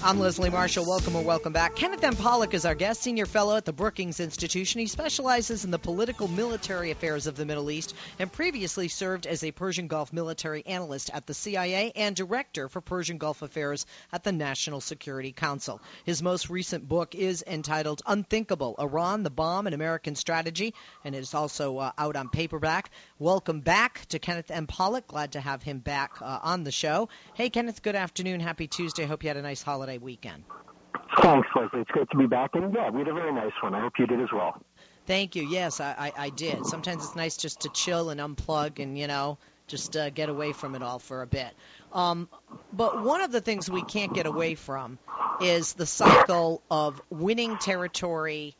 I'm 0.00 0.20
Leslie 0.20 0.48
Marshall. 0.48 0.86
Welcome 0.86 1.16
or 1.16 1.24
welcome 1.24 1.52
back. 1.52 1.74
Kenneth 1.74 2.04
M. 2.04 2.14
Pollack 2.14 2.54
is 2.54 2.64
our 2.64 2.76
guest, 2.76 3.02
senior 3.02 3.26
fellow 3.26 3.56
at 3.56 3.64
the 3.64 3.72
Brookings 3.72 4.20
Institution. 4.20 4.80
He 4.80 4.86
specializes 4.86 5.64
in 5.64 5.72
the 5.72 5.78
political 5.78 6.28
military 6.28 6.92
affairs 6.92 7.26
of 7.26 7.34
the 7.34 7.44
Middle 7.44 7.68
East 7.68 7.96
and 8.20 8.30
previously 8.30 8.86
served 8.86 9.26
as 9.26 9.42
a 9.42 9.50
Persian 9.50 9.88
Gulf 9.88 10.12
military 10.12 10.64
analyst 10.64 11.10
at 11.12 11.26
the 11.26 11.34
CIA 11.34 11.90
and 11.96 12.14
director 12.14 12.68
for 12.68 12.80
Persian 12.80 13.18
Gulf 13.18 13.42
affairs 13.42 13.86
at 14.12 14.22
the 14.22 14.30
National 14.30 14.80
Security 14.80 15.32
Council. 15.32 15.80
His 16.04 16.22
most 16.22 16.48
recent 16.48 16.88
book 16.88 17.16
is 17.16 17.42
entitled 17.44 18.00
Unthinkable 18.06 18.76
Iran, 18.78 19.24
the 19.24 19.30
Bomb, 19.30 19.66
and 19.66 19.74
American 19.74 20.14
Strategy, 20.14 20.74
and 21.04 21.16
it 21.16 21.18
is 21.18 21.34
also 21.34 21.76
uh, 21.78 21.92
out 21.98 22.14
on 22.14 22.28
paperback. 22.28 22.90
Welcome 23.18 23.60
back 23.60 24.06
to 24.10 24.20
Kenneth 24.20 24.52
M. 24.52 24.68
Pollack. 24.68 25.08
Glad 25.08 25.32
to 25.32 25.40
have 25.40 25.64
him 25.64 25.80
back 25.80 26.22
uh, 26.22 26.38
on 26.40 26.62
the 26.62 26.72
show. 26.72 27.08
Hey, 27.34 27.50
Kenneth, 27.50 27.82
good 27.82 27.96
afternoon. 27.96 28.38
Happy 28.38 28.68
Tuesday. 28.68 29.04
Hope 29.04 29.24
you 29.24 29.28
had 29.28 29.36
a 29.36 29.42
nice 29.42 29.60
holiday 29.60 29.87
holiday 29.88 30.04
weekend. 30.04 30.44
Thanks, 31.22 31.48
Leslie. 31.56 31.80
It's 31.80 31.90
great 31.90 32.10
to 32.10 32.16
be 32.16 32.26
back. 32.26 32.50
And 32.54 32.74
yeah, 32.74 32.90
we 32.90 33.00
had 33.00 33.08
a 33.08 33.14
very 33.14 33.32
nice 33.32 33.52
one. 33.62 33.74
I 33.74 33.80
hope 33.80 33.94
you 33.98 34.06
did 34.06 34.20
as 34.20 34.28
well. 34.32 34.60
Thank 35.06 35.36
you. 35.36 35.42
Yes, 35.44 35.80
I, 35.80 36.12
I, 36.16 36.26
I 36.26 36.30
did. 36.30 36.66
Sometimes 36.66 37.04
it's 37.04 37.16
nice 37.16 37.36
just 37.38 37.60
to 37.60 37.70
chill 37.70 38.10
and 38.10 38.20
unplug 38.20 38.78
and, 38.78 38.98
you 38.98 39.06
know, 39.06 39.38
just 39.66 39.96
uh, 39.96 40.10
get 40.10 40.28
away 40.28 40.52
from 40.52 40.74
it 40.74 40.82
all 40.82 40.98
for 40.98 41.22
a 41.22 41.26
bit. 41.26 41.50
Um, 41.92 42.28
but 42.72 43.02
one 43.02 43.22
of 43.22 43.32
the 43.32 43.40
things 43.40 43.70
we 43.70 43.82
can't 43.82 44.12
get 44.12 44.26
away 44.26 44.54
from 44.54 44.98
is 45.40 45.72
the 45.72 45.86
cycle 45.86 46.62
of 46.70 47.00
winning 47.08 47.56
territory 47.56 48.54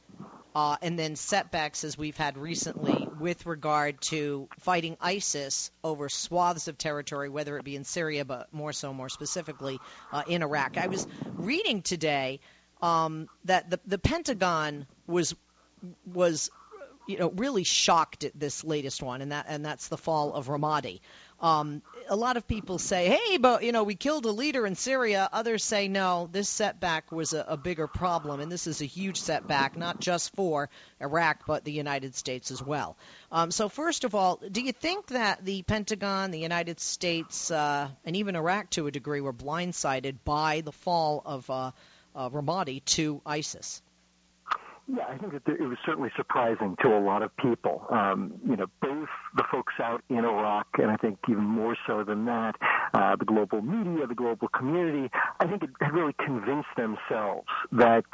uh, 0.59 0.77
and 0.83 0.99
then 0.99 1.15
setbacks 1.15 1.85
as 1.85 1.97
we've 1.97 2.17
had 2.17 2.37
recently 2.37 3.07
with 3.21 3.47
regard 3.47 4.01
to 4.01 4.49
fighting 4.59 4.97
ISIS 5.01 5.71
over 5.85 6.09
swaths 6.09 6.67
of 6.67 6.77
territory, 6.77 7.29
whether 7.29 7.57
it 7.59 7.65
be 7.65 7.77
in 7.77 7.85
Syria, 7.85 8.25
but 8.25 8.53
more 8.53 8.73
so, 8.73 8.93
more 8.93 9.09
specifically, 9.09 9.79
uh, 10.13 10.25
in 10.27 10.43
Iraq. 10.43 10.77
I 10.77 10.89
was 10.89 11.07
reading 11.37 11.83
today 11.83 12.41
um, 12.83 13.29
that 13.45 13.71
the, 13.71 13.79
the 13.87 13.99
Pentagon 13.99 14.89
was 15.07 15.33
was 16.05 16.51
you 17.07 17.19
know 17.19 17.31
really 17.31 17.63
shocked 17.63 18.25
at 18.25 18.33
this 18.35 18.65
latest 18.65 19.01
one, 19.01 19.23
and 19.23 19.31
that 19.31 19.47
and 19.49 19.65
that's 19.65 19.87
the 19.87 19.97
fall 19.97 20.35
of 20.35 20.49
Ramadi. 20.49 20.99
Um, 21.41 21.83
a 22.09 22.17
lot 22.17 22.37
of 22.37 22.49
people 22.49 22.79
say, 22.79 23.09
hey, 23.09 23.37
but 23.37 23.63
you 23.63 23.71
know, 23.71 23.85
we 23.85 23.95
killed 23.95 24.25
a 24.25 24.31
leader 24.31 24.67
in 24.67 24.75
Syria. 24.75 25.29
Others 25.33 25.63
say, 25.63 25.87
no, 25.87 26.29
this 26.33 26.49
setback 26.49 27.13
was 27.13 27.33
a, 27.33 27.45
a 27.49 27.57
bigger 27.57 27.87
problem, 27.87 28.41
and 28.41 28.51
this 28.51 28.67
is 28.67 28.81
a 28.81 28.87
huge 28.87 29.21
setback, 29.21 29.77
not 29.77 30.01
just 30.01 30.35
for 30.35 30.69
Iraq, 31.01 31.47
but 31.47 31.65
the 31.65 31.73
United 31.73 32.15
States 32.15 32.51
as 32.51 32.63
well. 32.63 32.97
Um, 33.31 33.51
so, 33.51 33.69
first 33.69 34.05
of 34.05 34.15
all, 34.15 34.41
do 34.51 34.61
you 34.61 34.73
think 34.73 35.09
that 35.09 35.45
the 35.45 35.63
Pentagon, 35.63 36.31
the 36.31 36.41
United 36.41 36.81
States, 36.81 37.51
uh, 37.51 37.89
and 38.05 38.17
even 38.17 38.35
Iraq 38.35 38.71
to 38.71 38.87
a 38.87 38.91
degree 38.91 39.21
were 39.21 39.33
blindsided 39.33 40.17
by 40.25 40.63
the 40.63 40.73
fall 40.73 41.23
of 41.25 41.49
uh, 41.51 41.71
uh, 42.17 42.31
Ramadi 42.31 42.85
to 42.87 43.21
ISIS? 43.25 43.83
Yeah, 44.91 45.05
I 45.07 45.19
think 45.19 45.35
that 45.35 45.43
it 45.47 45.67
was 45.67 45.77
certainly 45.85 46.09
surprising 46.17 46.75
to 46.83 46.89
a 46.89 46.99
lot 46.99 47.21
of 47.23 47.37
people. 47.37 47.85
Um, 47.91 48.33
you 48.49 48.57
know, 48.57 48.67
both 48.81 49.09
the 49.37 49.45
folks 49.53 49.75
out 49.83 50.03
in 50.09 50.25
Iraq, 50.25 50.67
and 50.79 50.91
I 50.91 50.97
think 50.97 51.19
even 51.29 51.45
more 51.45 51.77
so 51.87 52.05
than 52.05 52.25
that, 52.25 52.55
uh, 52.95 53.15
the 53.17 53.27
global 53.27 53.61
media, 53.61 54.07
the 54.07 54.15
global 54.15 54.49
community, 54.49 55.11
I 55.41 55.47
think 55.47 55.63
it 55.63 55.71
had 55.79 55.93
really 55.93 56.15
convinced 56.25 56.71
themselves 56.75 57.49
that 57.73 58.05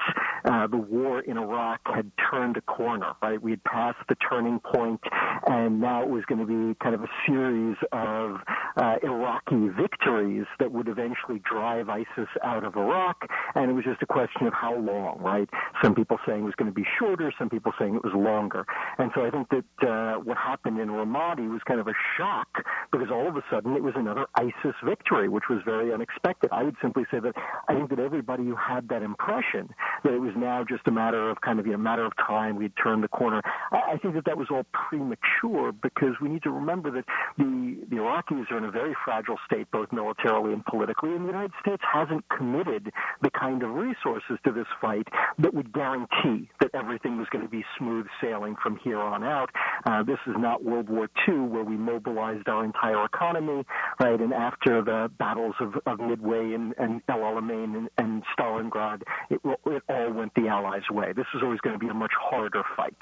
uh, 0.44 0.66
the 0.66 0.76
war 0.76 1.20
in 1.20 1.38
Iraq 1.38 1.80
had 1.84 2.10
turned 2.28 2.56
a 2.56 2.60
corner, 2.62 3.12
right? 3.22 3.40
We 3.40 3.52
had 3.52 3.62
passed 3.62 3.98
the 4.08 4.16
turning 4.16 4.58
point, 4.58 5.00
and 5.46 5.80
now 5.80 6.02
it 6.02 6.08
was 6.08 6.24
going 6.24 6.44
to 6.44 6.46
be 6.46 6.74
kind 6.82 6.96
of 6.96 7.04
a 7.04 7.10
series 7.24 7.76
of 7.92 8.38
uh, 8.76 8.96
Iraqi 9.02 9.68
victories 9.68 10.46
that 10.58 10.72
would 10.72 10.88
eventually 10.88 11.40
drive 11.48 11.88
ISIS 11.88 12.28
out 12.42 12.64
of 12.64 12.76
Iraq, 12.76 13.26
and 13.54 13.70
it 13.70 13.74
was 13.74 13.84
just 13.84 14.02
a 14.02 14.06
question 14.06 14.46
of 14.46 14.52
how 14.52 14.76
long, 14.76 15.18
right? 15.20 15.48
Some 15.82 15.94
people 15.94 16.18
saying 16.26 16.40
it 16.40 16.44
was 16.44 16.54
going 16.56 16.70
to 16.70 16.74
be 16.74 16.86
shorter. 16.98 17.32
Some 17.38 17.48
people 17.48 17.72
saying 17.78 17.94
it 17.96 18.04
was 18.04 18.12
longer. 18.14 18.64
And 18.98 19.10
so 19.14 19.24
I 19.24 19.30
think 19.30 19.48
that 19.50 19.88
uh, 19.88 20.18
what 20.20 20.36
happened 20.36 20.80
in 20.80 20.88
Ramadi 20.88 21.50
was 21.50 21.60
kind 21.66 21.80
of 21.80 21.88
a 21.88 21.94
shock 22.16 22.48
because 22.90 23.08
all 23.10 23.28
of 23.28 23.36
a 23.36 23.42
sudden 23.50 23.76
it 23.76 23.82
was 23.82 23.94
another 23.96 24.26
ISIS 24.36 24.74
victory, 24.84 25.28
which 25.28 25.44
was 25.48 25.60
very 25.64 25.92
unexpected. 25.92 26.50
I 26.52 26.62
would 26.62 26.76
simply 26.82 27.04
say 27.10 27.20
that 27.20 27.34
I 27.68 27.74
think 27.74 27.90
that 27.90 27.98
everybody 27.98 28.44
who 28.44 28.56
had 28.56 28.88
that 28.88 29.02
impression 29.02 29.68
that 30.04 30.12
it 30.12 30.20
was 30.20 30.32
now 30.36 30.64
just 30.68 30.86
a 30.86 30.90
matter 30.90 31.30
of 31.30 31.40
kind 31.40 31.58
of 31.58 31.66
you 31.66 31.72
know 31.72 31.78
matter 31.78 32.04
of 32.04 32.12
time 32.16 32.56
we 32.56 32.64
had 32.64 32.72
turned 32.80 33.02
the 33.02 33.08
corner. 33.08 33.42
I, 33.72 33.94
I 33.94 33.98
think 33.98 34.14
that 34.14 34.24
that 34.26 34.36
was 34.36 34.48
all 34.50 34.64
premature 34.72 35.72
because 35.72 36.14
we 36.22 36.28
need 36.28 36.42
to 36.44 36.50
remember 36.50 36.90
that 36.92 37.04
the 37.38 37.78
the 37.90 37.96
Iraqis 37.96 38.50
are 38.50 38.58
in 38.58 38.64
a 38.64 38.70
very 38.70 38.94
fragile 39.04 39.38
state, 39.46 39.70
both 39.72 39.92
militarily 39.92 40.52
and 40.52 40.64
politically, 40.64 41.10
and 41.10 41.22
the 41.24 41.32
United 41.32 41.52
States 41.60 41.82
hasn't 41.90 42.24
committed 42.28 42.92
the 43.22 43.30
kind 43.30 43.62
of 43.62 43.70
resources 43.70 44.38
to 44.44 44.52
this 44.52 44.66
fight 44.80 45.08
that 45.38 45.54
would 45.54 45.72
guarantee 45.72 46.48
that 46.60 46.70
everything 46.74 47.18
was 47.18 47.26
going 47.30 47.44
to 47.44 47.50
be 47.50 47.64
smooth 47.78 48.06
sailing 48.20 48.56
from 48.62 48.78
here 48.84 49.00
on 49.00 49.24
out. 49.24 49.50
Uh, 49.86 50.02
this 50.02 50.18
is 50.26 50.34
not 50.38 50.64
World 50.64 50.88
War 50.88 51.08
II 51.28 51.34
where 51.34 51.64
we 51.64 51.76
mobilized 51.76 52.48
our 52.48 52.64
entire 52.64 53.04
economy, 53.04 53.64
right? 54.00 54.20
And 54.20 54.32
after 54.32 54.82
the 54.82 55.10
battles 55.18 55.54
of, 55.60 55.74
of 55.86 56.00
Midway 56.00 56.52
and, 56.52 56.74
and 56.78 57.02
El 57.08 57.18
Alamein 57.18 57.76
and, 57.76 57.90
and 57.98 58.22
Stalingrad, 58.36 59.02
it, 59.30 59.40
it 59.44 59.82
all 59.88 60.12
went 60.12 60.34
the 60.34 60.48
Allies' 60.48 60.88
way. 60.90 61.12
This 61.12 61.26
is 61.34 61.42
always 61.42 61.60
going 61.60 61.74
to 61.74 61.78
be 61.78 61.88
a 61.88 61.94
much 61.94 62.12
harder 62.18 62.62
fight. 62.76 62.96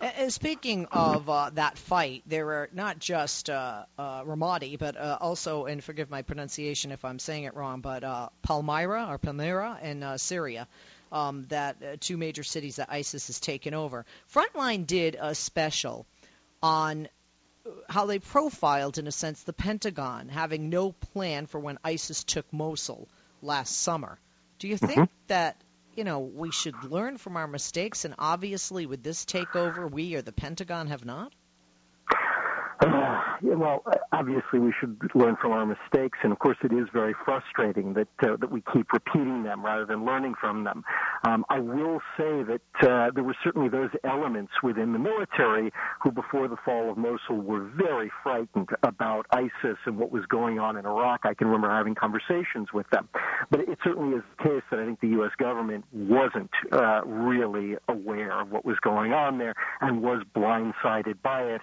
And 0.00 0.30
speaking 0.30 0.86
of 0.92 1.30
uh, 1.30 1.50
that 1.54 1.78
fight, 1.78 2.22
there 2.26 2.46
are 2.50 2.68
not 2.72 2.98
just 2.98 3.48
uh, 3.48 3.84
uh, 3.98 4.24
Ramadi, 4.24 4.78
but 4.78 4.94
uh, 4.96 5.16
also, 5.18 5.64
and 5.64 5.82
forgive 5.82 6.10
my 6.10 6.20
pronunciation 6.20 6.92
if 6.92 7.02
I'm 7.02 7.18
saying 7.18 7.44
it 7.44 7.54
wrong, 7.54 7.80
but 7.80 8.04
uh, 8.04 8.28
Palmyra 8.42 9.06
or 9.08 9.16
Palmyra 9.16 9.78
in 9.82 10.18
Syria 10.18 10.68
um, 11.12 11.44
that 11.48 11.76
uh, 11.82 11.96
two 12.00 12.16
major 12.16 12.42
cities 12.42 12.76
that 12.76 12.88
ISIS 12.90 13.28
has 13.28 13.40
taken 13.40 13.74
over. 13.74 14.04
Frontline 14.32 14.86
did 14.86 15.16
a 15.20 15.34
special 15.34 16.06
on 16.62 17.08
how 17.88 18.06
they 18.06 18.18
profiled, 18.18 18.98
in 18.98 19.06
a 19.06 19.12
sense, 19.12 19.42
the 19.42 19.52
Pentagon 19.52 20.28
having 20.28 20.70
no 20.70 20.92
plan 20.92 21.46
for 21.46 21.58
when 21.58 21.78
ISIS 21.84 22.24
took 22.24 22.50
Mosul 22.52 23.08
last 23.42 23.78
summer. 23.78 24.18
Do 24.58 24.68
you 24.68 24.76
think 24.76 24.92
mm-hmm. 24.92 25.26
that 25.28 25.60
you 25.94 26.04
know 26.04 26.20
we 26.20 26.50
should 26.50 26.84
learn 26.84 27.18
from 27.18 27.36
our 27.36 27.46
mistakes, 27.46 28.04
and 28.04 28.14
obviously 28.18 28.86
with 28.86 29.02
this 29.02 29.24
takeover, 29.24 29.90
we 29.90 30.14
or 30.14 30.22
the 30.22 30.32
Pentagon 30.32 30.88
have 30.88 31.04
not? 31.04 31.32
Uh, 32.86 33.56
well, 33.56 33.82
obviously 34.12 34.58
we 34.58 34.72
should 34.80 34.98
learn 35.14 35.36
from 35.40 35.52
our 35.52 35.66
mistakes, 35.66 36.18
and 36.22 36.32
of 36.32 36.38
course 36.38 36.56
it 36.62 36.72
is 36.72 36.86
very 36.92 37.14
frustrating 37.24 37.94
that 37.94 38.08
uh, 38.22 38.36
that 38.40 38.50
we 38.50 38.62
keep 38.72 38.92
repeating 38.92 39.42
them 39.42 39.64
rather 39.64 39.84
than 39.84 40.04
learning 40.04 40.34
from 40.40 40.64
them. 40.64 40.84
Um, 41.26 41.44
I 41.48 41.58
will 41.58 42.00
say 42.16 42.42
that 42.42 42.60
uh, 42.82 43.10
there 43.14 43.24
were 43.24 43.36
certainly 43.44 43.68
those 43.68 43.90
elements 44.04 44.52
within 44.62 44.92
the 44.92 44.98
military 44.98 45.72
who, 46.02 46.10
before 46.10 46.48
the 46.48 46.56
fall 46.64 46.90
of 46.90 46.96
Mosul, 46.96 47.36
were 47.36 47.60
very 47.60 48.10
frightened 48.22 48.70
about 48.82 49.26
ISIS 49.30 49.78
and 49.84 49.98
what 49.98 50.10
was 50.10 50.24
going 50.26 50.58
on 50.58 50.76
in 50.76 50.86
Iraq. 50.86 51.20
I 51.24 51.34
can 51.34 51.48
remember 51.48 51.70
having 51.70 51.94
conversations 51.94 52.72
with 52.72 52.88
them, 52.90 53.08
but 53.50 53.60
it 53.60 53.78
certainly 53.84 54.16
is 54.16 54.24
the 54.38 54.44
case 54.44 54.62
that 54.70 54.80
I 54.80 54.86
think 54.86 55.00
the 55.00 55.08
U.S. 55.08 55.32
government 55.38 55.84
wasn't 55.92 56.50
uh, 56.72 57.02
really 57.04 57.76
aware 57.88 58.40
of 58.40 58.50
what 58.50 58.64
was 58.64 58.76
going 58.80 59.12
on 59.12 59.38
there 59.38 59.54
and 59.80 60.02
was 60.02 60.22
blindsided 60.34 61.20
by 61.22 61.42
it. 61.42 61.60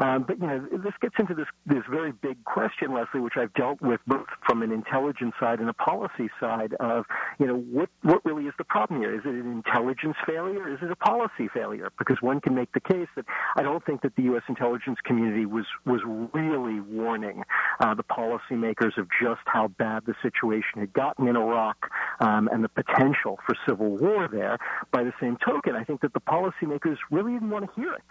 Um, 0.00 0.24
but 0.26 0.40
you 0.40 0.46
know, 0.46 0.66
this 0.72 0.92
gets 1.00 1.14
into 1.18 1.34
this 1.34 1.46
this 1.64 1.82
very 1.90 2.12
big 2.12 2.44
question, 2.44 2.92
Leslie, 2.92 3.20
which 3.20 3.36
I've 3.36 3.52
dealt 3.54 3.80
with 3.80 4.00
both 4.06 4.26
from 4.46 4.62
an 4.62 4.72
intelligence 4.72 5.34
side 5.40 5.60
and 5.60 5.68
a 5.68 5.74
policy 5.74 6.28
side 6.38 6.74
of, 6.80 7.04
you 7.38 7.46
know, 7.46 7.56
what 7.56 7.88
what 8.02 8.24
really 8.24 8.44
is 8.44 8.54
the 8.58 8.64
problem 8.64 9.00
here? 9.00 9.14
Is 9.14 9.22
it 9.24 9.34
an 9.34 9.50
intelligence 9.50 10.16
failure? 10.26 10.72
Is 10.72 10.78
it 10.82 10.90
a 10.90 10.96
policy 10.96 11.48
failure? 11.52 11.90
Because 11.98 12.20
one 12.20 12.40
can 12.40 12.54
make 12.54 12.72
the 12.72 12.80
case 12.80 13.08
that 13.16 13.24
I 13.56 13.62
don't 13.62 13.84
think 13.84 14.02
that 14.02 14.14
the 14.16 14.24
U.S. 14.24 14.42
intelligence 14.48 14.98
community 15.04 15.46
was 15.46 15.66
was 15.86 16.00
really 16.34 16.80
warning 16.80 17.42
uh, 17.80 17.94
the 17.94 18.04
policymakers 18.04 18.98
of 18.98 19.08
just 19.20 19.40
how 19.46 19.68
bad 19.68 20.04
the 20.06 20.14
situation 20.22 20.80
had 20.80 20.92
gotten 20.92 21.28
in 21.28 21.36
Iraq 21.36 21.90
um, 22.20 22.48
and 22.52 22.62
the 22.62 22.68
potential 22.68 23.38
for 23.46 23.54
civil 23.66 23.96
war 23.96 24.28
there. 24.30 24.58
By 24.90 25.04
the 25.04 25.12
same 25.20 25.38
token, 25.44 25.74
I 25.74 25.84
think 25.84 26.02
that 26.02 26.12
the 26.12 26.20
policymakers 26.20 26.96
really 27.10 27.32
didn't 27.32 27.50
want 27.50 27.66
to 27.66 27.80
hear 27.80 27.94
it. 27.94 28.02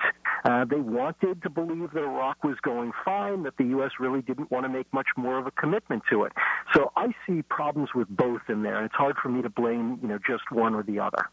Uh, 0.43 0.65
they 0.65 0.79
wanted 0.79 1.41
to 1.41 1.49
believe 1.49 1.74
that 1.81 1.97
Iraq 1.97 2.43
was 2.43 2.57
going 2.61 2.91
fine, 3.03 3.43
that 3.43 3.57
the 3.57 3.65
U.S. 3.65 3.91
really 3.99 4.21
didn't 4.21 4.51
want 4.51 4.65
to 4.65 4.69
make 4.69 4.91
much 4.93 5.07
more 5.15 5.37
of 5.37 5.47
a 5.47 5.51
commitment 5.51 6.03
to 6.09 6.23
it. 6.23 6.33
So 6.73 6.91
I 6.95 7.13
see 7.27 7.41
problems 7.43 7.89
with 7.93 8.07
both 8.09 8.41
in 8.49 8.63
there, 8.63 8.77
and 8.77 8.85
it's 8.85 8.95
hard 8.95 9.17
for 9.21 9.29
me 9.29 9.41
to 9.41 9.49
blame, 9.49 9.99
you 10.01 10.07
know, 10.07 10.19
just 10.27 10.51
one 10.51 10.75
or 10.75 10.83
the 10.83 10.99
other. 10.99 11.29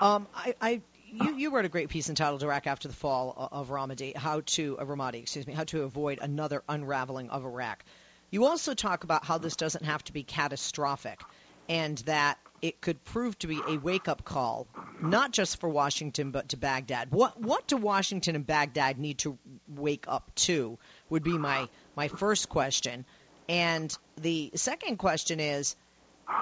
Um, 0.00 0.26
I, 0.34 0.54
I 0.60 0.80
you, 1.10 1.36
you 1.36 1.50
wrote 1.50 1.64
a 1.64 1.68
great 1.68 1.88
piece 1.88 2.08
entitled 2.08 2.42
Iraq 2.42 2.66
after 2.66 2.88
the 2.88 2.94
fall 2.94 3.48
of 3.52 3.68
Ramadi, 3.68 4.16
how 4.16 4.42
to 4.46 4.78
uh, 4.78 4.84
Ramadi, 4.84 5.20
excuse 5.20 5.46
me, 5.46 5.54
how 5.54 5.64
to 5.64 5.82
avoid 5.82 6.18
another 6.20 6.62
unraveling 6.68 7.30
of 7.30 7.44
Iraq. 7.44 7.84
You 8.30 8.44
also 8.44 8.74
talk 8.74 9.04
about 9.04 9.24
how 9.24 9.38
this 9.38 9.56
doesn't 9.56 9.84
have 9.84 10.04
to 10.04 10.12
be 10.12 10.22
catastrophic, 10.22 11.20
and 11.68 11.98
that 11.98 12.38
it 12.62 12.80
could 12.80 13.04
prove 13.04 13.38
to 13.40 13.46
be 13.46 13.60
a 13.68 13.78
wake 13.78 14.08
up 14.08 14.24
call, 14.24 14.66
not 15.02 15.32
just 15.32 15.60
for 15.60 15.68
Washington 15.68 16.30
but 16.30 16.50
to 16.50 16.56
Baghdad. 16.56 17.10
What 17.10 17.40
what 17.40 17.66
do 17.66 17.76
Washington 17.76 18.36
and 18.36 18.46
Baghdad 18.46 18.98
need 18.98 19.18
to 19.18 19.38
wake 19.68 20.06
up 20.08 20.34
to? 20.36 20.78
Would 21.10 21.22
be 21.22 21.38
my 21.38 21.68
my 21.96 22.08
first 22.08 22.48
question, 22.48 23.06
and 23.48 23.96
the 24.16 24.52
second 24.54 24.96
question 24.98 25.40
is, 25.40 25.76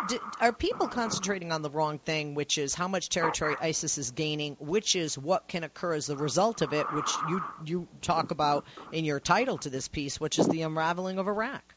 d- 0.09 0.19
are 0.41 0.53
people 0.53 0.89
concentrating 0.89 1.53
on 1.53 1.63
the 1.63 1.71
wrong 1.71 1.99
thing, 1.99 2.35
which 2.35 2.59
is 2.59 2.75
how 2.75 2.89
much 2.89 3.09
territory 3.09 3.57
ISIS 3.61 3.99
is 3.99 4.11
gaining, 4.11 4.57
which 4.59 4.97
is 4.97 5.19
what 5.19 5.49
can 5.49 5.65
occur 5.65 5.95
as 5.95 6.07
the 6.07 6.17
result 6.17 6.63
of 6.63 6.73
it, 6.73 6.87
which 6.93 7.11
you 7.29 7.41
you 7.65 7.89
talk 8.03 8.31
about 8.31 8.65
in 8.93 9.05
your 9.05 9.21
title 9.21 9.59
to 9.59 9.71
this 9.71 9.89
piece, 9.89 10.19
which 10.19 10.39
is 10.39 10.49
the 10.49 10.63
unraveling 10.63 11.19
of 11.19 11.29
Iraq. 11.29 11.75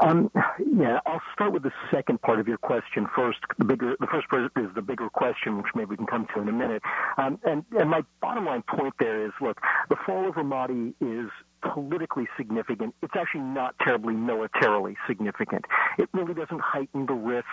Um, 0.00 0.30
yeah, 0.76 1.00
I'll 1.06 1.22
start 1.32 1.52
with 1.52 1.62
the 1.62 1.72
second 1.90 2.20
part 2.22 2.40
of 2.40 2.48
your 2.48 2.58
question 2.58 3.06
first. 3.14 3.38
The 3.58 3.64
bigger, 3.64 3.96
the 3.98 4.06
first 4.06 4.28
part 4.28 4.50
is 4.56 4.68
the 4.74 4.82
bigger 4.82 5.08
question, 5.08 5.56
which 5.58 5.66
maybe 5.74 5.90
we 5.90 5.96
can 5.96 6.06
come 6.06 6.26
to 6.34 6.40
in 6.40 6.48
a 6.48 6.52
minute. 6.52 6.82
Um, 7.16 7.38
and, 7.44 7.64
and 7.78 7.90
my 7.90 8.02
bottom 8.20 8.46
line 8.46 8.62
point 8.62 8.94
there 8.98 9.24
is, 9.24 9.32
look, 9.40 9.58
the 9.88 9.96
fall 10.04 10.28
of 10.28 10.34
Ramadi 10.34 10.94
is 11.00 11.30
politically 11.62 12.26
significant. 12.36 12.94
It's 13.02 13.14
actually 13.18 13.40
not 13.40 13.74
terribly 13.82 14.14
militarily 14.14 14.96
significant. 15.06 15.64
It 15.98 16.08
really 16.12 16.34
doesn't 16.34 16.60
heighten 16.60 17.06
the 17.06 17.14
risk 17.14 17.46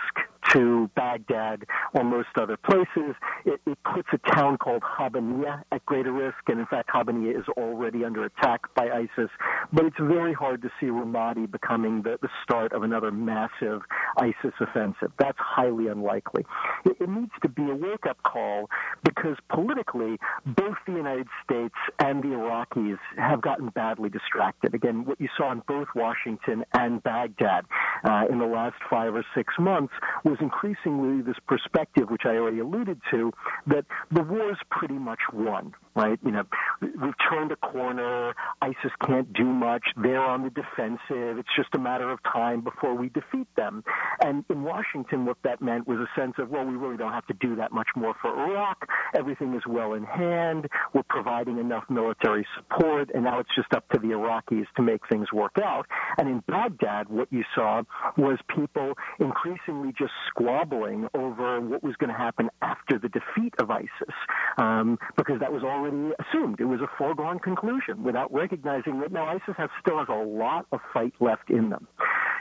to 0.54 0.90
Baghdad 0.94 1.64
or 1.94 2.04
most 2.04 2.28
other 2.36 2.56
places. 2.56 3.14
It, 3.44 3.60
it 3.66 3.78
puts 3.94 4.08
a 4.12 4.34
town 4.34 4.58
called 4.58 4.82
Habbaniyah 4.82 5.62
at 5.72 5.84
greater 5.86 6.12
risk, 6.12 6.36
and 6.48 6.60
in 6.60 6.66
fact, 6.66 6.90
Habbaniyah 6.90 7.38
is 7.38 7.46
already 7.56 8.04
under 8.04 8.24
attack 8.24 8.62
by 8.74 8.88
ISIS. 8.90 9.30
But 9.72 9.86
it's 9.86 9.96
very 9.98 10.32
hard 10.32 10.62
to 10.62 10.70
see 10.80 10.86
Ramadi 10.86 11.50
becoming 11.50 12.02
the, 12.02 12.18
the 12.22 12.28
start 12.42 12.72
of 12.72 12.82
another 12.82 13.10
massive 13.10 13.82
ISIS 14.16 14.54
offensive. 14.60 15.12
That's 15.18 15.38
highly 15.38 15.88
unlikely. 15.88 16.44
It, 16.84 16.96
it 17.00 17.08
needs 17.08 17.32
to 17.42 17.48
be 17.48 17.62
a 17.62 17.74
wake-up 17.74 18.22
call 18.22 18.70
because 19.04 19.36
politically, 19.48 20.18
both 20.46 20.76
the 20.86 20.92
United 20.92 21.28
States 21.44 21.74
and 21.98 22.22
the 22.22 22.28
Iraqis 22.28 22.98
have 23.16 23.42
gotten 23.42 23.68
badly 23.70 24.08
distracted. 24.08 24.74
Again, 24.74 25.04
what 25.04 25.20
you 25.20 25.28
saw 25.36 25.52
in 25.52 25.62
both 25.66 25.88
Washington 25.94 26.64
and 26.72 27.02
Baghdad 27.02 27.64
uh, 28.04 28.24
in 28.30 28.38
the 28.38 28.46
last 28.46 28.76
five 28.88 29.14
or 29.14 29.24
six 29.34 29.54
months 29.58 29.92
was 30.24 30.38
increasingly 30.40 31.22
this 31.22 31.36
perspective, 31.46 32.10
which 32.10 32.22
I 32.24 32.36
already 32.36 32.60
alluded 32.60 33.00
to, 33.10 33.30
that 33.66 33.84
the 34.10 34.22
war 34.22 34.50
is 34.50 34.58
pretty 34.70 34.94
much 34.94 35.20
won, 35.32 35.74
right? 35.94 36.18
You 36.24 36.32
know, 36.32 36.44
we've 36.80 37.14
turned 37.30 37.52
a 37.52 37.56
corner. 37.56 38.34
ISIS 38.62 38.92
can't 39.06 39.30
do 39.34 39.44
much. 39.44 39.84
They're 39.96 40.22
on 40.22 40.42
the 40.42 40.50
defensive. 40.50 41.38
It's 41.38 41.54
just 41.54 41.74
a 41.74 41.78
matter 41.78 42.10
of 42.10 42.22
time 42.22 42.62
before 42.62 42.94
we 42.94 43.10
defeat 43.10 43.48
them. 43.56 43.84
And 44.20 44.44
in 44.48 44.62
Washington, 44.62 45.26
what 45.26 45.36
that 45.44 45.60
meant 45.60 45.86
was 45.86 45.98
a 45.98 46.08
sense 46.18 46.34
of, 46.38 46.48
well, 46.48 46.64
we 46.64 46.74
really 46.74 46.96
don't 46.96 47.12
have 47.12 47.26
to 47.26 47.34
do 47.34 47.56
that 47.56 47.72
much 47.72 47.88
more 47.94 48.14
for 48.22 48.30
Iraq. 48.30 48.88
Everything 49.14 49.54
is 49.54 49.62
well 49.68 49.92
in 49.92 50.04
hand. 50.04 50.68
We're 50.94 51.02
providing 51.02 51.58
enough 51.58 51.84
military 51.90 52.46
support, 52.56 53.10
and 53.14 53.24
now 53.24 53.40
it's 53.40 53.54
just 53.54 53.72
up 53.74 53.86
to 53.90 53.98
the 53.98 54.08
Iraqis 54.08 54.66
to 54.76 54.82
make 54.82 55.06
things 55.08 55.32
work 55.32 55.58
out. 55.62 55.86
And 56.16 56.28
in 56.28 56.42
Baghdad, 56.48 57.10
what 57.10 57.30
you 57.30 57.44
saw 57.54 57.82
was 58.16 58.38
people 58.48 58.94
increasingly 59.20 59.92
just 59.98 60.13
squabbling 60.28 61.08
over 61.14 61.60
what 61.60 61.82
was 61.82 61.96
going 61.96 62.10
to 62.10 62.16
happen 62.16 62.50
after 62.62 62.98
the 62.98 63.08
defeat 63.08 63.54
of 63.58 63.70
ISIS, 63.70 64.14
um, 64.58 64.98
because 65.16 65.40
that 65.40 65.52
was 65.52 65.62
already 65.62 66.12
assumed. 66.18 66.60
It 66.60 66.64
was 66.64 66.80
a 66.80 66.88
foregone 66.98 67.38
conclusion 67.38 68.02
without 68.02 68.32
recognizing 68.32 69.00
that 69.00 69.12
now 69.12 69.26
ISIS 69.26 69.54
has, 69.56 69.70
still 69.80 69.98
has 69.98 70.08
a 70.08 70.12
lot 70.12 70.66
of 70.72 70.80
fight 70.92 71.14
left 71.20 71.50
in 71.50 71.70
them. 71.70 71.86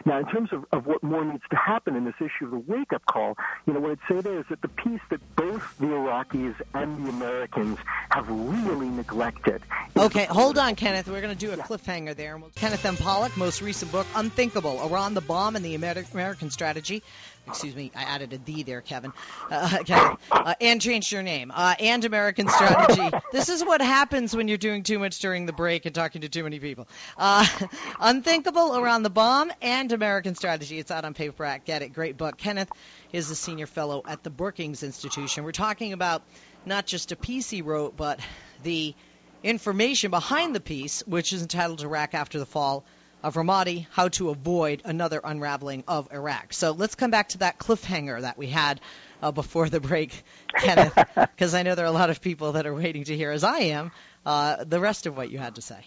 Now, 0.05 0.19
in 0.19 0.25
terms 0.25 0.49
of, 0.51 0.65
of 0.71 0.85
what 0.85 1.01
more 1.01 1.23
needs 1.23 1.43
to 1.49 1.55
happen 1.55 1.95
in 1.95 2.03
this 2.03 2.15
issue 2.19 2.45
of 2.45 2.51
the 2.51 2.57
wake-up 2.57 3.05
call, 3.05 3.37
you 3.65 3.73
know, 3.73 3.79
what 3.79 3.91
I'd 3.91 3.99
say 4.09 4.21
there 4.21 4.39
is 4.39 4.45
that 4.49 4.61
the 4.61 4.67
piece 4.67 4.99
that 5.09 5.21
both 5.35 5.77
the 5.77 5.85
Iraqis 5.85 6.55
and 6.73 7.05
the 7.05 7.09
Americans 7.09 7.77
have 8.09 8.27
really 8.27 8.89
neglected. 8.89 9.61
Okay, 9.95 10.25
hold 10.25 10.57
on, 10.57 10.75
Kenneth. 10.75 11.07
We're 11.07 11.21
going 11.21 11.35
to 11.35 11.45
do 11.45 11.51
a 11.53 11.57
cliffhanger 11.57 12.15
there. 12.15 12.41
Kenneth 12.55 12.85
M. 12.85 12.97
Pollack, 12.97 13.37
most 13.37 13.61
recent 13.61 13.91
book, 13.91 14.07
Unthinkable, 14.15 14.81
Iran, 14.81 15.13
the 15.13 15.21
Bomb, 15.21 15.55
and 15.55 15.63
the 15.63 15.75
American 15.75 16.49
Strategy 16.49 17.01
excuse 17.47 17.75
me, 17.75 17.91
I 17.95 18.03
added 18.03 18.33
a 18.33 18.37
D 18.37 18.63
there, 18.63 18.81
Kevin, 18.81 19.13
uh, 19.49 19.79
Kevin, 19.85 20.17
uh, 20.31 20.55
and 20.61 20.81
changed 20.81 21.11
your 21.11 21.23
name, 21.23 21.51
uh, 21.53 21.75
and 21.79 22.03
American 22.05 22.47
Strategy. 22.47 23.09
this 23.31 23.49
is 23.49 23.63
what 23.63 23.81
happens 23.81 24.35
when 24.35 24.47
you're 24.47 24.57
doing 24.57 24.83
too 24.83 24.99
much 24.99 25.19
during 25.19 25.45
the 25.45 25.53
break 25.53 25.85
and 25.85 25.93
talking 25.93 26.21
to 26.21 26.29
too 26.29 26.43
many 26.43 26.59
people. 26.59 26.87
Uh, 27.17 27.45
Unthinkable 27.99 28.77
Around 28.77 29.03
the 29.03 29.09
Bomb 29.09 29.51
and 29.61 29.91
American 29.91 30.35
Strategy. 30.35 30.79
It's 30.79 30.91
out 30.91 31.05
on 31.05 31.13
paperback. 31.13 31.65
Get 31.65 31.81
it. 31.81 31.93
Great 31.93 32.17
book. 32.17 32.37
Kenneth 32.37 32.71
is 33.11 33.29
a 33.29 33.35
senior 33.35 33.67
fellow 33.67 34.03
at 34.07 34.23
the 34.23 34.29
Brookings 34.29 34.83
Institution. 34.83 35.43
We're 35.43 35.51
talking 35.51 35.93
about 35.93 36.23
not 36.65 36.85
just 36.85 37.11
a 37.11 37.15
piece 37.15 37.49
he 37.49 37.61
wrote, 37.61 37.97
but 37.97 38.19
the 38.63 38.95
information 39.43 40.11
behind 40.11 40.55
the 40.55 40.61
piece, 40.61 41.01
which 41.05 41.33
is 41.33 41.41
entitled 41.41 41.81
Iraq 41.81 42.13
After 42.13 42.39
the 42.39 42.45
Fall 42.45 42.85
of 43.23 43.35
Ramadi, 43.35 43.87
how 43.91 44.09
to 44.09 44.29
avoid 44.29 44.81
another 44.83 45.21
unraveling 45.23 45.83
of 45.87 46.11
Iraq. 46.11 46.53
So 46.53 46.71
let's 46.71 46.95
come 46.95 47.09
back 47.09 47.29
to 47.29 47.37
that 47.39 47.57
cliffhanger 47.57 48.21
that 48.21 48.37
we 48.37 48.47
had 48.47 48.81
uh, 49.21 49.31
before 49.31 49.69
the 49.69 49.79
break, 49.79 50.23
Kenneth, 50.59 50.93
because 51.15 51.53
I 51.53 51.63
know 51.63 51.75
there 51.75 51.85
are 51.85 51.89
a 51.89 51.91
lot 51.91 52.09
of 52.09 52.21
people 52.21 52.53
that 52.53 52.65
are 52.65 52.75
waiting 52.75 53.05
to 53.05 53.15
hear, 53.15 53.31
as 53.31 53.43
I 53.43 53.59
am, 53.59 53.91
uh, 54.25 54.63
the 54.65 54.79
rest 54.79 55.05
of 55.05 55.15
what 55.15 55.31
you 55.31 55.37
had 55.37 55.55
to 55.55 55.61
say. 55.61 55.85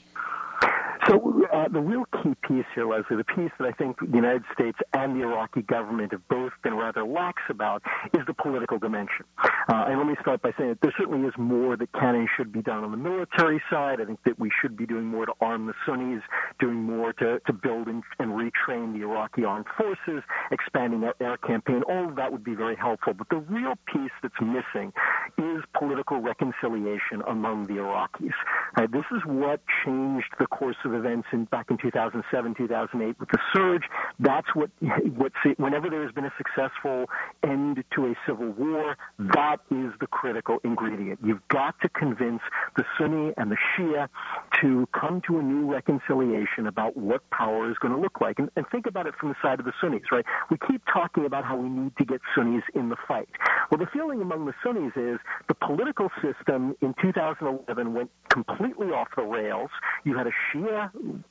Uh, 1.66 1.72
the 1.72 1.80
real 1.80 2.04
key 2.22 2.34
piece 2.46 2.64
here, 2.74 2.86
Leslie, 2.86 3.16
the 3.16 3.24
piece 3.24 3.50
that 3.58 3.66
I 3.66 3.72
think 3.72 3.98
the 3.98 4.14
United 4.14 4.44
States 4.52 4.78
and 4.92 5.16
the 5.16 5.24
Iraqi 5.24 5.62
government 5.62 6.12
have 6.12 6.26
both 6.28 6.52
been 6.62 6.74
rather 6.74 7.04
lax 7.04 7.42
about, 7.48 7.82
is 8.14 8.20
the 8.26 8.34
political 8.34 8.78
dimension. 8.78 9.24
Uh, 9.42 9.86
and 9.88 9.98
let 9.98 10.06
me 10.06 10.14
start 10.20 10.42
by 10.42 10.52
saying 10.56 10.70
that 10.70 10.80
there 10.80 10.92
certainly 10.96 11.26
is 11.26 11.34
more 11.36 11.76
that 11.76 11.92
can 11.92 12.14
and 12.14 12.28
should 12.36 12.52
be 12.52 12.62
done 12.62 12.84
on 12.84 12.90
the 12.90 12.96
military 12.96 13.60
side. 13.70 14.00
I 14.00 14.04
think 14.04 14.20
that 14.24 14.38
we 14.38 14.50
should 14.60 14.76
be 14.76 14.86
doing 14.86 15.04
more 15.04 15.26
to 15.26 15.32
arm 15.40 15.66
the 15.66 15.74
Sunnis, 15.84 16.22
doing 16.60 16.76
more 16.76 17.12
to, 17.14 17.40
to 17.40 17.52
build 17.52 17.88
and, 17.88 18.02
and 18.18 18.32
retrain 18.32 18.92
the 18.92 19.02
Iraqi 19.02 19.44
armed 19.44 19.66
forces, 19.76 20.22
expanding 20.50 21.02
our 21.04 21.14
air 21.20 21.36
campaign. 21.38 21.82
All 21.88 22.08
of 22.08 22.16
that 22.16 22.30
would 22.30 22.44
be 22.44 22.54
very 22.54 22.76
helpful. 22.76 23.14
But 23.14 23.28
the 23.28 23.38
real 23.38 23.74
piece 23.92 24.12
that's 24.22 24.34
missing 24.40 24.92
is 25.38 25.62
political 25.76 26.20
reconciliation 26.20 27.22
among 27.26 27.66
the 27.66 27.74
Iraqis. 27.74 28.34
Uh, 28.76 28.86
this 28.92 29.04
is 29.14 29.22
what 29.24 29.60
changed 29.84 30.32
the 30.38 30.46
course 30.46 30.76
of 30.84 30.94
events 30.94 31.28
in, 31.32 31.44
back 31.44 31.70
in 31.70 31.78
2007, 31.78 32.54
2008 32.54 33.20
with 33.20 33.28
the 33.30 33.38
surge. 33.54 33.84
That's 34.18 34.48
what, 34.54 34.70
what 35.16 35.32
whenever 35.56 35.88
there 35.88 36.02
has 36.02 36.12
been 36.12 36.24
a 36.24 36.32
successful 36.36 37.06
end 37.42 37.84
to 37.94 38.06
a 38.06 38.14
civil 38.26 38.50
war, 38.52 38.96
that 39.18 39.58
is 39.70 39.92
the 40.00 40.06
critical 40.06 40.58
ingredient. 40.64 41.20
You've 41.24 41.46
got 41.48 41.80
to 41.82 41.88
convince 41.88 42.42
the 42.76 42.84
Sunni 42.98 43.32
and 43.36 43.50
the 43.50 43.56
Shia 43.76 44.08
to 44.62 44.86
come 44.98 45.22
to 45.26 45.38
a 45.38 45.42
new 45.42 45.70
reconciliation 45.70 46.66
about 46.66 46.96
what 46.96 47.28
power 47.30 47.70
is 47.70 47.76
going 47.78 47.94
to 47.94 48.00
look 48.00 48.20
like. 48.20 48.38
And, 48.38 48.50
and 48.56 48.66
think 48.70 48.86
about 48.86 49.06
it 49.06 49.14
from 49.18 49.30
the 49.30 49.36
side 49.42 49.60
of 49.60 49.66
the 49.66 49.72
Sunnis, 49.80 50.02
right? 50.10 50.24
We 50.50 50.58
keep 50.68 50.82
talking 50.92 51.24
about 51.24 51.44
how 51.44 51.56
we 51.56 51.68
need 51.68 51.96
to 51.98 52.04
get 52.04 52.20
Sunnis 52.34 52.64
in 52.74 52.88
the 52.88 52.96
fight. 53.06 53.28
Well, 53.70 53.78
the 53.78 53.87
feeling 53.92 54.20
among 54.20 54.46
the 54.46 54.54
Sunnis 54.62 54.92
is 54.96 55.18
the 55.49 55.54
political 55.54 56.11
system 56.23 56.76
in 56.80 56.94
2011 57.00 57.94
went 57.94 58.11
completely 58.28 58.55
off 58.60 59.08
the 59.16 59.22
rails. 59.22 59.70
You 60.04 60.16
had 60.16 60.26
a 60.26 60.32
Shia 60.52 60.90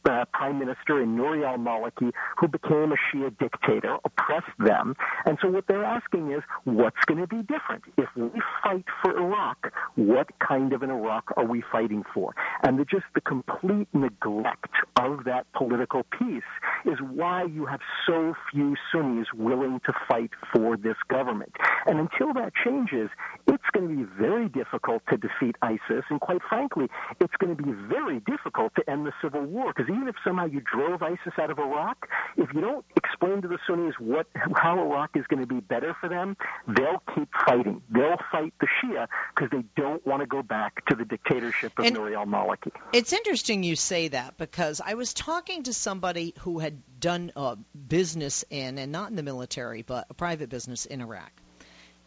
uh, 0.09 0.25
prime 0.33 0.59
minister 0.59 1.01
in 1.01 1.15
Nouri 1.15 1.45
al-Maliki 1.45 2.11
who 2.37 2.47
became 2.47 2.91
a 2.91 2.95
Shia 3.15 3.37
dictator, 3.37 3.97
oppressed 4.03 4.57
them. 4.59 4.95
And 5.25 5.37
so 5.41 5.49
what 5.49 5.65
they're 5.67 5.83
asking 5.83 6.31
is, 6.31 6.41
what's 6.63 7.03
going 7.05 7.21
to 7.21 7.27
be 7.27 7.41
different? 7.41 7.83
If 7.97 8.09
we 8.15 8.29
fight 8.63 8.85
for 9.01 9.17
Iraq, 9.17 9.71
what 9.95 10.27
kind 10.39 10.73
of 10.73 10.83
an 10.83 10.89
Iraq 10.89 11.31
are 11.37 11.45
we 11.45 11.63
fighting 11.71 12.03
for? 12.13 12.33
And 12.63 12.79
the, 12.79 12.85
just 12.85 13.05
the 13.13 13.21
complete 13.21 13.87
neglect 13.93 14.73
of 14.97 15.23
that 15.25 15.45
political 15.53 16.03
piece 16.17 16.43
is 16.85 16.99
why 16.99 17.43
you 17.43 17.65
have 17.65 17.79
so 18.07 18.33
few 18.51 18.75
Sunnis 18.91 19.27
willing 19.33 19.79
to 19.85 19.93
fight 20.07 20.31
for 20.53 20.77
this 20.77 20.95
government. 21.09 21.51
And 21.85 21.99
until 21.99 22.33
that 22.33 22.53
changes, 22.63 23.09
it's 23.47 23.63
going 23.73 23.87
to 23.87 23.95
be 23.95 24.03
very 24.17 24.49
difficult 24.49 25.03
to 25.09 25.17
defeat 25.17 25.55
ISIS, 25.61 26.03
and 26.09 26.19
quite 26.19 26.41
frankly, 26.49 26.87
it's 27.19 27.33
going 27.37 27.55
to 27.55 27.61
be 27.61 27.71
very 27.71 28.19
difficult 28.21 28.73
to 28.75 28.89
end 28.89 29.05
the 29.05 29.13
civil 29.21 29.41
war. 29.41 29.73
Because 29.75 29.89
even 29.89 30.07
if 30.07 30.15
somehow 30.23 30.45
you 30.45 30.61
drove 30.61 31.01
ISIS 31.01 31.33
out 31.39 31.51
of 31.51 31.59
Iraq, 31.59 32.07
if 32.37 32.53
you 32.53 32.61
don't 32.61 32.85
explain 32.95 33.41
to 33.41 33.47
the 33.47 33.59
Sunnis 33.67 33.95
what 33.99 34.27
how 34.55 34.79
Iraq 34.79 35.11
is 35.15 35.25
going 35.27 35.41
to 35.41 35.47
be 35.47 35.59
better 35.59 35.95
for 35.99 36.09
them, 36.09 36.35
they'll 36.67 37.03
keep 37.13 37.29
fighting. 37.45 37.81
They'll 37.89 38.17
fight 38.31 38.53
the 38.59 38.67
Shia 38.67 39.07
because 39.35 39.51
they 39.51 39.63
don't 39.75 40.05
want 40.05 40.21
to 40.21 40.27
go 40.27 40.41
back 40.41 40.85
to 40.87 40.95
the 40.95 41.05
dictatorship 41.05 41.77
of 41.77 41.85
Nouri 41.85 42.15
al-Maliki. 42.15 42.71
It's 42.93 43.13
interesting 43.13 43.63
you 43.63 43.75
say 43.75 44.09
that 44.09 44.37
because 44.37 44.81
I 44.83 44.95
was 44.95 45.13
talking 45.13 45.63
to 45.63 45.73
somebody 45.73 46.33
who 46.39 46.59
had 46.59 46.81
done 46.99 47.31
uh, 47.35 47.55
business 47.87 48.43
in, 48.49 48.77
and 48.77 48.91
not 48.91 49.09
in 49.09 49.15
the 49.15 49.23
military, 49.23 49.81
but 49.81 50.07
a 50.09 50.13
private 50.13 50.49
business 50.49 50.85
in 50.85 51.01
Iraq. 51.01 51.31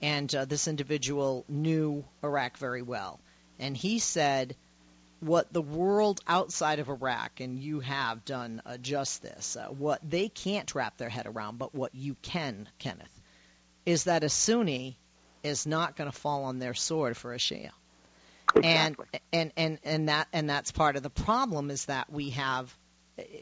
And 0.01 0.33
uh, 0.35 0.45
this 0.45 0.69
individual 0.69 1.45
knew 1.49 2.05
Iraq 2.23 2.59
very 2.59 2.83
well. 2.83 3.21
And 3.59 3.77
he 3.77 3.99
said, 3.99 4.55
what 5.21 5.53
the 5.53 5.63
world 5.63 6.21
outside 6.27 6.79
of 6.79 6.89
Iraq, 6.89 7.41
and 7.41 7.59
you 7.59 7.81
have 7.81 8.25
done 8.25 8.63
uh, 8.65 8.77
just 8.77 9.23
this, 9.23 9.57
uh, 9.57 9.67
what 9.67 10.01
they 10.09 10.29
can't 10.29 10.73
wrap 10.75 10.97
their 10.97 11.09
head 11.09 11.27
around, 11.27 11.59
but 11.59 11.75
what 11.75 11.95
you 11.95 12.15
can, 12.23 12.69
Kenneth, 12.79 13.21
is 13.85 14.05
that 14.05 14.23
a 14.23 14.29
Sunni 14.29 14.97
is 15.43 15.67
not 15.67 15.97
going 15.97 16.11
to 16.11 16.17
fall 16.17 16.45
on 16.45 16.61
their 16.61 16.75
sword 16.75 17.17
for 17.17 17.35
a 17.35 17.39
Shia. 17.39 17.71
Exactly. 18.55 19.07
And, 19.33 19.33
and 19.33 19.53
and 19.57 19.79
and 19.85 20.09
that 20.09 20.29
and 20.33 20.49
that's 20.49 20.73
part 20.73 20.97
of 20.97 21.03
the 21.03 21.11
problem 21.11 21.71
is 21.71 21.87
that 21.87 22.11
we 22.11 22.31
have 22.31 22.75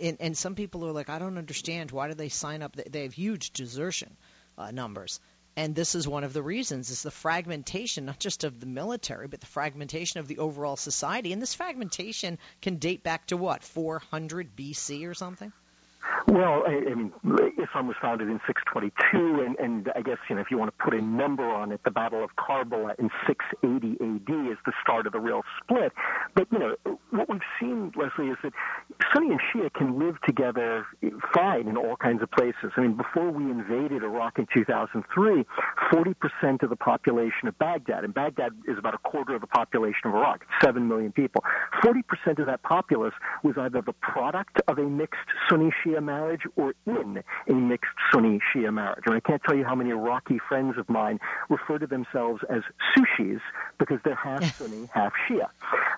And, 0.01 0.17
and 0.21 0.37
some 0.37 0.55
people 0.55 0.87
are 0.87 0.93
like, 0.93 1.11
I 1.11 1.19
don't 1.19 1.39
understand. 1.39 1.91
Why 1.91 2.09
do 2.09 2.15
they 2.15 2.31
sign 2.31 2.63
up? 2.63 2.77
They 2.77 3.03
have 3.03 3.13
huge 3.13 3.53
desertion 3.53 4.17
uh, 4.57 4.71
numbers. 4.71 5.21
And 5.57 5.75
this 5.75 5.95
is 5.95 6.07
one 6.07 6.23
of 6.23 6.35
the 6.35 6.43
reasons 6.43 6.91
is 6.91 7.03
the 7.03 7.11
fragmentation, 7.11 8.05
not 8.05 8.19
just 8.19 8.45
of 8.45 8.61
the 8.61 8.67
military, 8.67 9.27
but 9.27 9.41
the 9.41 9.47
fragmentation 9.47 10.21
of 10.21 10.29
the 10.29 10.39
overall 10.39 10.77
society. 10.77 11.33
And 11.33 11.41
this 11.41 11.55
fragmentation 11.55 12.39
can 12.61 12.77
date 12.77 13.03
back 13.03 13.27
to 13.29 13.39
what, 13.39 13.65
400 13.65 14.55
BC 14.55 15.09
or 15.09 15.15
something? 15.15 15.53
Well, 16.29 16.65
I, 16.67 16.91
I 16.91 16.95
mean, 16.95 17.13
Islam 17.63 17.87
was 17.87 17.97
founded 18.03 18.29
in 18.29 18.41
622, 18.47 19.43
and, 19.43 19.57
and 19.59 19.93
I 19.95 20.03
guess 20.03 20.19
you 20.29 20.35
know 20.35 20.41
if 20.41 20.51
you 20.51 20.59
want 20.59 20.77
to 20.77 20.85
put 20.85 20.95
a 20.95 21.01
number 21.01 21.45
on 21.45 21.73
it, 21.73 21.81
the 21.85 21.91
Battle 21.91 22.25
of 22.25 22.31
Karbala 22.37 22.99
in 22.99 23.11
680 23.27 23.93
AD 24.03 24.53
is 24.53 24.59
the 24.67 24.73
start 24.83 25.07
of 25.07 25.13
the 25.13 25.21
real 25.21 25.43
split. 25.63 25.93
But 26.35 26.49
you 26.51 26.59
know 26.59 26.77
what 27.11 27.29
we've 27.29 27.41
seen, 27.61 27.93
Leslie, 27.97 28.31
is 28.31 28.39
that 28.43 28.53
Sunni 29.13 29.31
and 29.31 29.41
Shia 29.41 29.73
can 29.73 29.99
live 29.99 30.17
together 30.27 30.87
fine 31.35 31.69
in 31.69 31.77
all 31.77 31.97
kinds 31.97 32.23
of 32.23 32.31
places. 32.31 32.73
I 32.77 32.81
mean, 32.81 32.97
before 32.97 33.31
we 33.31 33.45
invaded 33.45 34.03
Iraq 34.03 34.39
in 34.39 34.47
2003, 34.55 35.45
40% 35.93 36.63
of 36.63 36.71
the 36.71 36.77
population 36.77 37.49
of 37.49 37.59
Baghdad, 37.59 38.05
and 38.05 38.13
Baghdad 38.13 38.53
is 38.67 38.79
about 38.79 38.95
a 38.95 38.99
quarter 38.99 39.35
of 39.35 39.41
the 39.41 39.47
population 39.47 40.07
of 40.07 40.15
Iraq, 40.15 40.45
seven 40.63 40.89
million 40.89 41.13
people. 41.13 41.43
40% 41.85 42.39
of 42.39 42.47
that 42.47 42.63
populace 42.63 43.15
was 43.43 43.55
either 43.59 43.83
the 43.83 43.95
product 43.95 44.61
of 44.69 44.79
a 44.79 44.85
mixed 44.85 45.21
Sunni 45.49 45.71
Shia 45.85 45.96
marriage 46.01 46.43
or 46.57 46.75
in 46.87 47.23
a 47.49 47.53
mixed 47.53 47.91
Sunni 48.13 48.41
Shia 48.55 48.73
marriage. 48.73 49.05
And 49.07 49.15
I 49.15 49.21
can't 49.21 49.43
tell 49.43 49.57
you 49.57 49.65
how 49.65 49.75
many 49.75 49.91
Iraqi 49.91 50.39
friends 50.49 50.77
of 50.79 50.89
mine 50.89 51.19
refer 51.49 51.79
to 51.79 51.87
themselves 51.87 52.43
as 52.49 52.63
sushis 52.97 53.41
because 53.79 53.99
they're 54.05 54.15
half 54.15 54.45
Sunni, 54.57 54.89
half 54.93 55.13
Shia. 55.29 55.49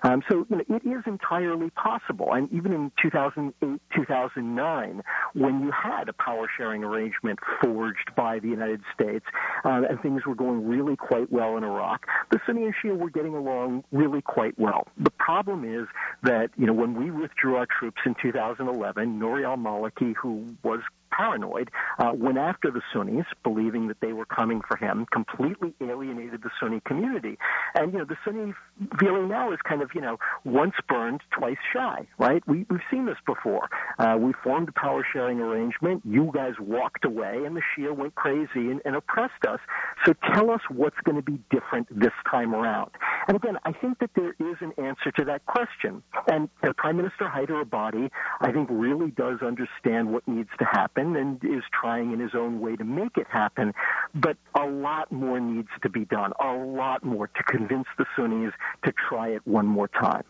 Um, 0.03 0.23
so 0.29 0.45
you 0.49 0.57
know, 0.57 0.63
it 0.75 0.85
is 0.87 1.03
entirely 1.05 1.69
possible. 1.71 2.33
And 2.33 2.51
even 2.51 2.73
in 2.73 2.91
2008, 3.01 3.81
2009, 3.95 5.01
when 5.33 5.61
you 5.61 5.71
had 5.71 6.09
a 6.09 6.13
power 6.13 6.47
sharing 6.57 6.83
arrangement 6.83 7.39
forged 7.61 8.15
by 8.15 8.39
the 8.39 8.47
United 8.47 8.81
States, 8.93 9.25
uh, 9.65 9.81
and 9.89 10.01
things 10.01 10.25
were 10.25 10.35
going 10.35 10.67
really 10.67 10.95
quite 10.95 11.31
well 11.31 11.57
in 11.57 11.63
Iraq, 11.63 12.05
the 12.31 12.39
Sunni 12.45 12.65
and 12.65 12.73
Shia 12.75 12.97
were 12.97 13.09
getting 13.09 13.35
along 13.35 13.83
really 13.91 14.21
quite 14.21 14.57
well. 14.57 14.87
The 14.97 15.11
problem 15.11 15.63
is 15.63 15.87
that 16.23 16.49
you 16.57 16.65
know 16.65 16.73
when 16.73 16.93
we 16.95 17.11
withdrew 17.11 17.55
our 17.55 17.65
troops 17.65 18.01
in 18.05 18.15
2011, 18.21 19.19
Nouri 19.19 19.45
al-Maliki, 19.45 20.15
who 20.15 20.55
was 20.63 20.81
paranoid, 21.19 21.69
uh, 21.99 22.11
went 22.13 22.37
after 22.37 22.71
the 22.71 22.81
Sunnis, 22.93 23.25
believing 23.43 23.87
that 23.89 23.99
they 23.99 24.13
were 24.13 24.25
coming 24.25 24.61
for 24.65 24.77
him, 24.77 25.05
completely 25.11 25.73
alienated 25.81 26.41
the 26.43 26.49
Sunni 26.59 26.81
community. 26.85 27.37
And, 27.75 27.91
you 27.91 27.99
know, 27.99 28.05
the 28.05 28.17
Sunni 28.23 28.53
feeling 28.99 29.27
now 29.27 29.51
is 29.51 29.59
kind 29.67 29.81
of, 29.81 29.89
you 29.93 29.99
know, 29.99 30.17
once 30.45 30.75
burned, 30.87 31.21
twice 31.31 31.57
shy, 31.73 32.07
right? 32.17 32.41
We, 32.47 32.65
we've 32.69 32.87
seen 32.89 33.05
this 33.05 33.17
before. 33.25 33.67
Uh, 33.97 34.15
we 34.17 34.31
formed 34.43 34.69
a 34.69 34.71
power 34.71 35.05
sharing 35.11 35.41
arrangement. 35.41 36.03
You 36.05 36.31
guys 36.33 36.53
walked 36.59 37.03
away, 37.03 37.43
and 37.45 37.55
the 37.55 37.61
Shia 37.69 37.93
went 37.95 38.15
crazy 38.15 38.71
and, 38.71 38.81
and 38.85 38.95
oppressed 38.95 39.45
us. 39.45 39.59
So 40.05 40.13
tell 40.33 40.49
us 40.51 40.61
what's 40.69 40.99
going 41.03 41.17
to 41.17 41.21
be 41.21 41.39
different 41.51 41.87
this 41.91 42.13
time 42.31 42.55
around. 42.55 42.91
And 43.27 43.35
again, 43.35 43.57
I 43.65 43.73
think 43.73 43.99
that 43.99 44.11
there 44.15 44.35
is 44.39 44.55
an 44.61 44.71
answer 44.77 45.11
to 45.17 45.25
that 45.25 45.45
question. 45.45 46.01
And 46.31 46.49
uh, 46.63 46.71
Prime 46.77 46.95
Minister 46.95 47.25
Haider 47.25 47.61
Abadi, 47.63 48.09
I 48.39 48.51
think, 48.51 48.69
really 48.71 49.11
does 49.11 49.41
understand 49.41 50.13
what 50.13 50.25
needs 50.27 50.49
to 50.59 50.65
happen 50.65 51.08
happen 51.15 51.39
and 51.43 51.57
is 51.57 51.63
trying 51.71 52.13
in 52.13 52.19
his 52.19 52.31
own 52.35 52.59
way 52.59 52.75
to 52.75 52.83
make 52.83 53.17
it 53.17 53.27
happen. 53.29 53.73
But 54.13 54.37
a 54.55 54.65
lot 54.65 55.11
more 55.11 55.39
needs 55.39 55.69
to 55.83 55.89
be 55.89 56.05
done, 56.05 56.31
a 56.39 56.53
lot 56.53 57.03
more 57.03 57.27
to 57.27 57.43
convince 57.43 57.87
the 57.97 58.05
Sunnis 58.15 58.53
to 58.85 58.93
try 59.09 59.29
it 59.29 59.41
one 59.45 59.65
more 59.65 59.87
time. 59.87 60.23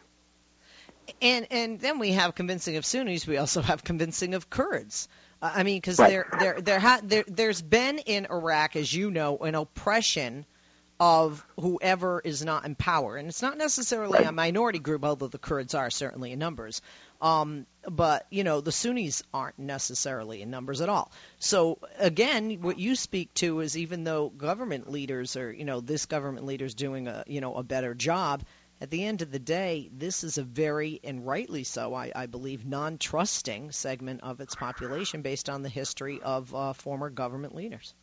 And 1.21 1.47
and 1.49 1.79
then 1.79 1.97
we 1.97 2.11
have 2.11 2.35
convincing 2.35 2.77
of 2.77 2.85
Sunnis. 2.85 3.25
We 3.25 3.37
also 3.37 3.61
have 3.61 3.83
convincing 3.83 4.35
of 4.35 4.49
Kurds. 4.49 5.07
Uh, 5.41 5.51
I 5.55 5.63
mean, 5.63 5.77
because 5.77 5.97
right. 5.97 6.09
there 6.09 6.27
there 6.39 6.61
there, 6.61 6.79
ha- 6.79 7.01
there 7.03 7.23
there's 7.27 7.61
been 7.61 7.97
in 7.99 8.27
Iraq, 8.29 8.75
as 8.75 8.93
you 8.93 9.09
know, 9.09 9.37
an 9.37 9.55
oppression 9.55 10.45
of 10.99 11.43
whoever 11.59 12.21
is 12.23 12.43
not 12.43 12.65
in 12.65 12.75
power, 12.75 13.15
and 13.15 13.29
it's 13.29 13.41
not 13.41 13.57
necessarily 13.57 14.23
a 14.23 14.31
minority 14.31 14.79
group, 14.79 15.03
although 15.03 15.29
the 15.29 15.39
Kurds 15.39 15.73
are 15.73 15.89
certainly 15.89 16.33
in 16.33 16.39
numbers. 16.39 16.81
Um, 17.21 17.65
but 17.87 18.25
you 18.29 18.43
know 18.43 18.61
the 18.61 18.71
Sunnis 18.71 19.23
aren't 19.33 19.59
necessarily 19.59 20.41
in 20.41 20.49
numbers 20.49 20.81
at 20.81 20.89
all. 20.89 21.11
So 21.39 21.79
again, 21.97 22.61
what 22.61 22.79
you 22.79 22.95
speak 22.95 23.33
to 23.35 23.59
is 23.59 23.77
even 23.77 24.03
though 24.03 24.29
government 24.29 24.89
leaders 24.89 25.35
are, 25.35 25.51
you 25.51 25.65
know, 25.65 25.81
this 25.81 26.05
government 26.05 26.45
leader 26.45 26.65
is 26.65 26.75
doing 26.75 27.07
a, 27.07 27.23
you 27.27 27.41
know, 27.41 27.55
a 27.55 27.63
better 27.63 27.93
job. 27.93 28.43
At 28.81 28.91
the 28.91 29.03
end 29.03 29.21
of 29.21 29.29
the 29.29 29.39
day, 29.39 29.89
this 29.93 30.23
is 30.23 30.37
a 30.37 30.43
very, 30.43 31.01
and 31.03 31.25
rightly 31.25 31.65
so, 31.65 31.93
I, 31.93 32.13
I 32.15 32.27
believe, 32.27 32.65
non-trusting 32.65 33.73
segment 33.73 34.21
of 34.23 34.39
its 34.39 34.55
population 34.55 35.21
based 35.21 35.49
on 35.49 35.63
the 35.63 35.69
history 35.69 36.21
of 36.21 36.55
uh, 36.55 36.71
former 36.71 37.09
government 37.09 37.53
leaders. 37.53 37.93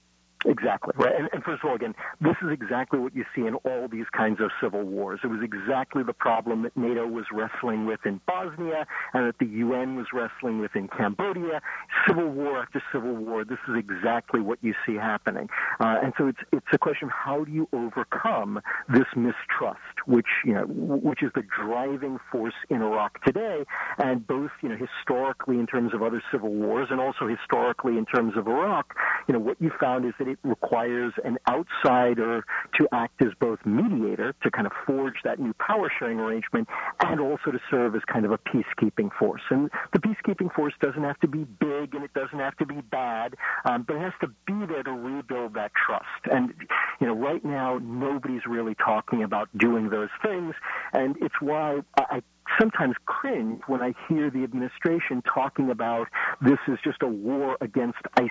Exactly 0.45 0.93
right. 0.97 1.15
And, 1.19 1.29
and, 1.33 1.43
first 1.43 1.65
of 1.65 1.71
all, 1.71 1.77
again, 1.77 1.95
this 2.21 2.37
is 2.43 2.51
exactly 2.53 2.99
what 2.99 3.17
you 3.17 3.25
see 3.35 3.47
in 3.47 3.55
all 3.55 3.89
these 3.89 4.05
kinds 4.15 4.41
of 4.41 4.51
civil 4.63 4.83
wars. 4.83 5.21
It 5.25 5.29
was 5.29 5.41
exactly 5.43 6.03
the 6.03 6.13
problem 6.13 6.63
that 6.63 6.77
NATO 6.77 7.07
was 7.07 7.25
wrestling 7.33 7.87
with 7.87 8.01
in 8.05 8.21
Bosnia 8.27 8.87
and 9.15 9.27
that 9.27 9.39
the 9.39 9.47
UN 9.47 9.97
was 9.97 10.07
wrestling 10.13 10.61
with 10.61 10.77
in 10.77 10.89
Cambodia. 10.89 11.63
Civil 12.07 12.29
war 12.29 12.59
after 12.59 12.83
civil 12.93 13.15
war. 13.15 13.45
This 13.45 13.59
is 13.69 13.77
exactly 13.77 14.41
what 14.41 14.59
you 14.63 14.75
see 14.85 14.95
happening. 14.95 15.49
Uh, 15.81 15.97
and 16.03 16.13
so 16.19 16.29
it's 16.29 16.41
it's 16.53 16.67
a 16.73 16.79
question 16.79 17.09
of 17.09 17.13
how 17.13 17.45
do 17.45 17.51
you 17.51 17.69
overcome 17.73 18.61
this 18.89 19.07
mistrust, 19.17 19.81
which 20.07 20.27
you 20.45 20.55
know, 20.55 20.65
which 20.67 21.23
is 21.23 21.31
the 21.35 21.43
driving 21.43 22.19
force 22.31 22.55
in 22.71 22.83
Iraq 22.83 23.23
today, 23.25 23.65
and 23.99 24.27
both 24.27 24.51
you 24.63 24.69
know 24.69 24.77
historically 24.77 25.59
in 25.59 25.67
terms 25.67 25.95
of 25.95 26.03
other 26.03 26.23
civil 26.33 26.51
wars 26.51 26.89
and 26.91 27.01
also 27.01 27.27
historically 27.29 27.99
in 27.99 28.07
terms 28.07 28.37
of 28.37 28.47
Iraq. 28.47 28.95
You 29.29 29.35
know, 29.35 29.41
what 29.41 29.61
you 29.61 29.71
found 29.81 30.05
is 30.05 30.13
that 30.19 30.29
it 30.29 30.39
requires 30.43 31.13
an 31.25 31.39
outsider 31.49 32.45
to 32.79 32.89
act 32.93 33.23
as 33.23 33.33
both 33.41 33.59
mediator 33.65 34.35
to 34.43 34.51
kind 34.51 34.67
of 34.67 34.73
forge 34.87 35.17
that 35.25 35.39
new 35.39 35.55
power 35.55 35.91
sharing 35.99 36.21
arrangement 36.21 36.69
and 37.01 37.21
also 37.21 37.51
to 37.51 37.59
serve 37.71 37.95
as 37.95 38.03
kind 38.11 38.25
of 38.25 38.33
a 38.33 38.39
peacekeeping 38.39 39.11
force. 39.19 39.43
And 39.51 39.71
the 39.93 39.99
peacekeeping 39.99 40.55
force 40.55 40.75
doesn't 40.81 41.03
have 41.03 41.19
to 41.21 41.29
be 41.29 41.45
big 41.45 41.95
and 41.95 42.05
it 42.05 42.13
doesn't 42.15 42.39
have 42.39 42.57
to 42.59 42.67
be 42.67 42.81
bad, 42.81 43.35
um, 43.65 43.85
but 43.87 43.97
it 43.97 44.01
has 44.01 44.13
to 44.21 44.29
be 44.47 44.67
there 44.67 44.83
to 44.83 44.93
rebuild 44.93 45.55
that 45.55 45.73
trust. 45.75 46.05
And, 46.31 46.55
you 47.01 47.07
know, 47.07 47.15
right 47.15 47.45
now, 47.45 47.79
nobody's 47.83 48.47
really 48.47 48.75
talking 48.75 49.23
about 49.23 49.49
doing 49.57 49.91
those 49.91 50.09
things. 50.23 50.55
And 50.93 51.17
it's 51.21 51.41
why 51.41 51.81
I 51.97 52.23
sometimes 52.61 52.95
cringe 53.07 53.61
when 53.67 53.83
I 53.83 53.93
hear 54.09 54.31
the 54.31 54.45
administration 54.45 55.23
talking 55.23 55.71
about 55.71 56.09
this 56.41 56.59
is 56.69 56.79
just 56.85 57.03
a 57.03 57.09
war 57.09 57.57
against 57.61 57.99
ISIS. 58.17 58.31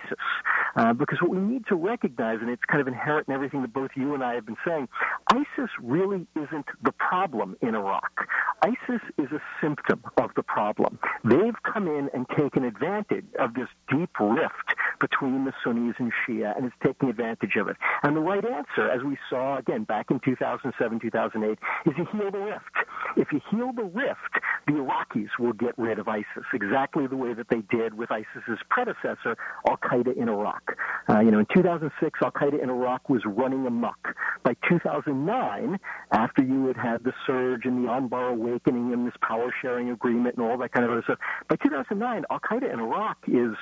Uh, 0.76 0.92
because 0.92 1.20
what 1.20 1.30
we 1.30 1.38
need 1.38 1.66
to 1.68 1.76
recognize, 1.76 2.38
and 2.40 2.50
it's 2.50 2.62
kind 2.64 2.80
of 2.80 2.88
inherent 2.88 3.28
in 3.28 3.34
everything 3.34 3.62
that 3.62 3.72
both 3.72 3.90
you 3.94 4.14
and 4.14 4.22
I 4.22 4.34
have 4.34 4.46
been 4.46 4.56
saying, 4.66 4.88
ISIS 5.30 5.70
really 5.82 6.26
isn't 6.34 6.66
the 6.82 6.92
problem 6.92 7.56
in 7.60 7.74
Iraq. 7.74 8.26
ISIS 8.62 9.02
is 9.18 9.30
a 9.32 9.40
symptom 9.60 10.02
of 10.16 10.30
the 10.34 10.42
problem. 10.42 10.98
They've 11.24 11.56
come 11.62 11.86
in 11.86 12.10
and 12.14 12.26
taken 12.36 12.64
advantage 12.64 13.26
of 13.38 13.54
this 13.54 13.68
deep 13.90 14.10
rift 14.18 14.65
between 14.98 15.44
the 15.44 15.52
Sunnis 15.64 15.96
and 15.98 16.12
Shia, 16.26 16.56
and 16.56 16.66
it's 16.66 16.74
taking 16.84 17.08
advantage 17.08 17.56
of 17.56 17.68
it. 17.68 17.76
And 18.02 18.16
the 18.16 18.20
right 18.20 18.44
answer, 18.44 18.90
as 18.90 19.02
we 19.02 19.16
saw 19.30 19.58
again 19.58 19.84
back 19.84 20.10
in 20.10 20.20
2007, 20.20 21.00
2008, 21.00 21.58
is 21.86 21.94
you 21.96 22.06
heal 22.12 22.30
the 22.30 22.38
rift. 22.38 22.76
If 23.16 23.32
you 23.32 23.40
heal 23.50 23.72
the 23.72 23.84
rift, 23.84 24.40
the 24.66 24.74
Iraqis 24.74 25.28
will 25.38 25.52
get 25.52 25.76
rid 25.78 25.98
of 25.98 26.08
ISIS 26.08 26.44
exactly 26.52 27.06
the 27.06 27.16
way 27.16 27.34
that 27.34 27.48
they 27.48 27.62
did 27.70 27.94
with 27.94 28.10
ISIS's 28.10 28.58
predecessor, 28.68 29.36
Al 29.68 29.76
Qaeda 29.78 30.16
in 30.16 30.28
Iraq. 30.28 30.76
Uh, 31.08 31.20
you 31.20 31.30
know, 31.30 31.38
in 31.38 31.46
2006, 31.54 32.20
Al 32.22 32.30
Qaeda 32.32 32.62
in 32.62 32.70
Iraq 32.70 33.08
was 33.08 33.22
running 33.24 33.66
amok. 33.66 34.14
By 34.42 34.54
2009, 34.68 35.78
after 36.12 36.42
you 36.42 36.66
had 36.66 36.76
had 36.76 37.04
the 37.04 37.12
surge 37.26 37.64
and 37.64 37.84
the 37.84 37.88
Anbar 37.88 38.30
awakening 38.30 38.92
and 38.92 39.06
this 39.06 39.14
power 39.20 39.52
sharing 39.62 39.90
agreement 39.90 40.36
and 40.36 40.44
all 40.44 40.58
that 40.58 40.72
kind 40.72 40.84
of 40.84 40.92
other 40.92 41.02
stuff, 41.02 41.18
by 41.48 41.56
2009, 41.56 42.24
Al 42.30 42.40
Qaeda 42.40 42.72
in 42.72 42.80
Iraq 42.80 43.18
is, 43.28 43.56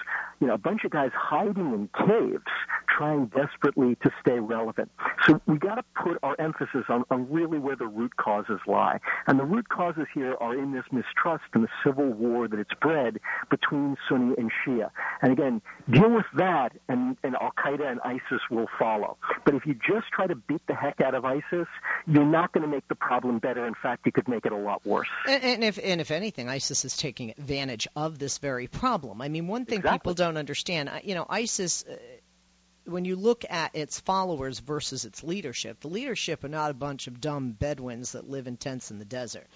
you 0.45 0.49
know, 0.49 0.55
a 0.55 0.59
bunch 0.59 0.85
of 0.85 0.91
guys 0.91 1.11
hiding 1.15 1.73
in 1.73 1.89
caves, 2.07 2.45
trying 2.97 3.27
desperately 3.27 3.97
to 4.03 4.11
stay 4.21 4.39
relevant. 4.39 4.91
So 5.27 5.41
we 5.47 5.59
got 5.59 5.77
to 5.77 5.85
put 6.03 6.19
our 6.23 6.37
emphasis 6.39 6.85
on, 6.89 7.05
on 7.11 7.31
really 7.31 7.59
where 7.59 7.77
the 7.77 7.87
root 7.87 8.17
causes 8.17 8.61
lie. 8.67 9.01
And 9.27 9.39
the 9.39 9.45
root 9.45 9.69
causes 9.69 10.07
here 10.15 10.37
are 10.41 10.57
in 10.57 10.73
this 10.73 10.85
mistrust 10.93 11.45
and 11.55 11.65
the 11.65 11.69
civil 11.85 12.11
war 12.13 12.49
that 12.49 12.59
it's 12.59 12.75
bred 12.81 13.19
between 13.51 13.97
Sunni 14.09 14.35
and 14.39 14.51
Shia. 14.65 14.91
And 15.23 15.33
again, 15.33 15.63
deal 15.91 16.11
with 16.11 16.27
that 16.37 16.73
and, 16.89 17.17
and 17.23 17.35
Al 17.37 17.53
Qaeda 17.53 17.91
and 17.91 18.01
ISIS 18.05 18.41
will 18.51 18.67
follow. 18.79 19.17
But 19.45 19.55
if 19.55 19.67
you 19.67 19.75
just 19.75 20.07
try 20.13 20.27
to 20.27 20.35
beat 20.35 20.63
the 20.67 20.75
heck 20.75 21.01
out 21.01 21.15
of 21.15 21.25
ISIS, 21.25 21.67
you're 22.07 22.25
not 22.25 22.53
going 22.53 22.63
to 22.63 22.69
make 22.69 22.87
the 22.89 22.95
problem 22.95 23.39
better. 23.39 23.67
In 23.67 23.75
fact, 23.75 24.07
you 24.07 24.13
could 24.13 24.29
make 24.29 24.47
it 24.47 24.53
a 24.53 24.57
lot 24.57 24.85
worse. 24.87 25.09
And, 25.29 25.43
and 25.43 25.65
if 25.65 25.79
and 25.83 26.01
if 26.01 26.11
anything, 26.11 26.49
ISIS 26.49 26.85
is 26.85 26.97
taking 26.97 27.31
advantage 27.31 27.89
of 27.97 28.19
this 28.19 28.39
very 28.39 28.67
problem. 28.67 29.21
I 29.23 29.29
mean, 29.29 29.47
one 29.47 29.65
thing 29.65 29.79
exactly. 29.79 29.99
people 29.99 30.15
don't 30.15 30.37
understand, 30.37 30.91
you 31.03 31.15
know, 31.15 31.27
ISIS. 31.29 31.85
Uh, 31.89 31.97
Uh, 32.87 32.91
when 32.91 33.05
you 33.05 33.17
look 33.17 33.45
at 33.49 33.75
its 33.75 34.00
followers 34.00 34.59
versus 34.61 35.05
its 35.05 35.23
leadership, 35.23 35.81
the 35.81 35.88
leadership 35.88 36.45
are 36.45 36.49
not 36.49 36.71
a 36.71 36.75
bunch 36.75 37.07
of 37.07 37.21
dumb 37.21 37.53
Bedouins 37.53 38.12
that 38.12 38.29
live 38.29 38.47
in 38.47 38.57
tents 38.57 38.91
in 38.91 38.99
the 38.99 39.05
desert. 39.05 39.47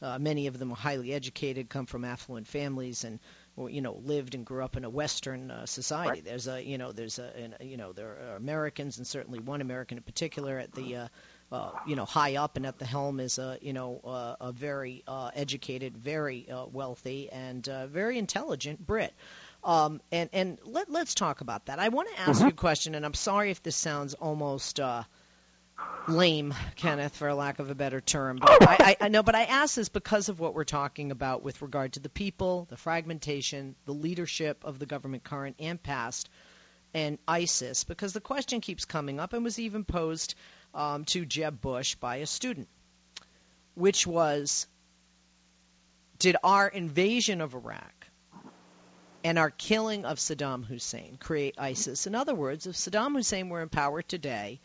Uh, 0.00 0.18
many 0.18 0.46
of 0.46 0.58
them 0.58 0.70
are 0.72 0.76
highly 0.76 1.12
educated, 1.12 1.68
come 1.68 1.86
from 1.86 2.04
affluent 2.04 2.46
families, 2.46 3.04
and 3.04 3.18
you 3.66 3.80
know 3.80 3.94
lived 4.04 4.36
and 4.36 4.46
grew 4.46 4.62
up 4.62 4.76
in 4.76 4.84
a 4.84 4.90
Western 4.90 5.50
uh, 5.50 5.66
society. 5.66 6.10
Right. 6.10 6.24
There's 6.24 6.46
a 6.46 6.62
you 6.62 6.78
know 6.78 6.92
there's 6.92 7.18
a 7.18 7.36
an, 7.36 7.54
you 7.60 7.76
know 7.76 7.92
there 7.92 8.30
are 8.30 8.36
Americans 8.36 8.98
and 8.98 9.06
certainly 9.06 9.40
one 9.40 9.60
American 9.60 9.98
in 9.98 10.04
particular 10.04 10.58
at 10.58 10.72
the 10.72 10.96
uh, 10.96 11.08
uh, 11.50 11.72
you 11.86 11.96
know 11.96 12.04
high 12.04 12.36
up 12.36 12.56
and 12.56 12.66
at 12.66 12.78
the 12.78 12.84
helm 12.84 13.20
is 13.20 13.38
a 13.38 13.58
you 13.60 13.72
know 13.72 14.00
uh, 14.04 14.36
a 14.40 14.52
very 14.52 15.02
uh, 15.06 15.30
educated, 15.34 15.96
very 15.96 16.48
uh, 16.48 16.66
wealthy, 16.66 17.30
and 17.30 17.68
uh, 17.68 17.86
very 17.86 18.18
intelligent 18.18 18.84
Brit. 18.86 19.12
Um, 19.64 20.00
and 20.12 20.30
and 20.32 20.58
let, 20.64 20.90
let's 20.90 21.14
talk 21.14 21.40
about 21.40 21.66
that. 21.66 21.78
I 21.78 21.88
want 21.88 22.08
to 22.14 22.20
ask 22.20 22.38
mm-hmm. 22.38 22.44
you 22.44 22.50
a 22.50 22.54
question, 22.54 22.94
and 22.94 23.04
I'm 23.04 23.14
sorry 23.14 23.50
if 23.50 23.62
this 23.62 23.76
sounds 23.76 24.14
almost 24.14 24.78
uh, 24.78 25.02
lame, 26.06 26.54
Kenneth, 26.76 27.16
for 27.16 27.32
lack 27.34 27.58
of 27.58 27.70
a 27.70 27.74
better 27.74 28.00
term. 28.00 28.38
But 28.40 28.62
I, 28.62 28.76
I, 28.78 28.96
I 29.02 29.08
know, 29.08 29.22
but 29.22 29.34
I 29.34 29.42
ask 29.44 29.74
this 29.74 29.88
because 29.88 30.28
of 30.28 30.40
what 30.40 30.54
we're 30.54 30.64
talking 30.64 31.10
about 31.10 31.42
with 31.42 31.60
regard 31.60 31.94
to 31.94 32.00
the 32.00 32.08
people, 32.08 32.66
the 32.70 32.76
fragmentation, 32.76 33.74
the 33.84 33.92
leadership 33.92 34.64
of 34.64 34.78
the 34.78 34.86
government, 34.86 35.24
current 35.24 35.56
and 35.58 35.82
past, 35.82 36.28
and 36.94 37.18
ISIS. 37.26 37.84
Because 37.84 38.12
the 38.12 38.20
question 38.20 38.60
keeps 38.60 38.84
coming 38.84 39.20
up, 39.20 39.32
and 39.32 39.44
was 39.44 39.58
even 39.58 39.84
posed 39.84 40.34
um, 40.74 41.04
to 41.06 41.26
Jeb 41.26 41.60
Bush 41.60 41.96
by 41.96 42.16
a 42.16 42.26
student, 42.26 42.68
which 43.74 44.06
was, 44.06 44.66
did 46.18 46.36
our 46.42 46.68
invasion 46.68 47.40
of 47.40 47.54
Iraq 47.54 47.97
and 49.24 49.38
our 49.38 49.50
killing 49.50 50.04
of 50.04 50.18
Saddam 50.18 50.64
Hussein 50.64 51.18
create 51.20 51.54
ISIS? 51.58 52.06
In 52.06 52.14
other 52.14 52.34
words, 52.34 52.66
if 52.66 52.76
Saddam 52.76 53.14
Hussein 53.14 53.48
were 53.48 53.62
in 53.62 53.68
power 53.68 54.02
today 54.02 54.60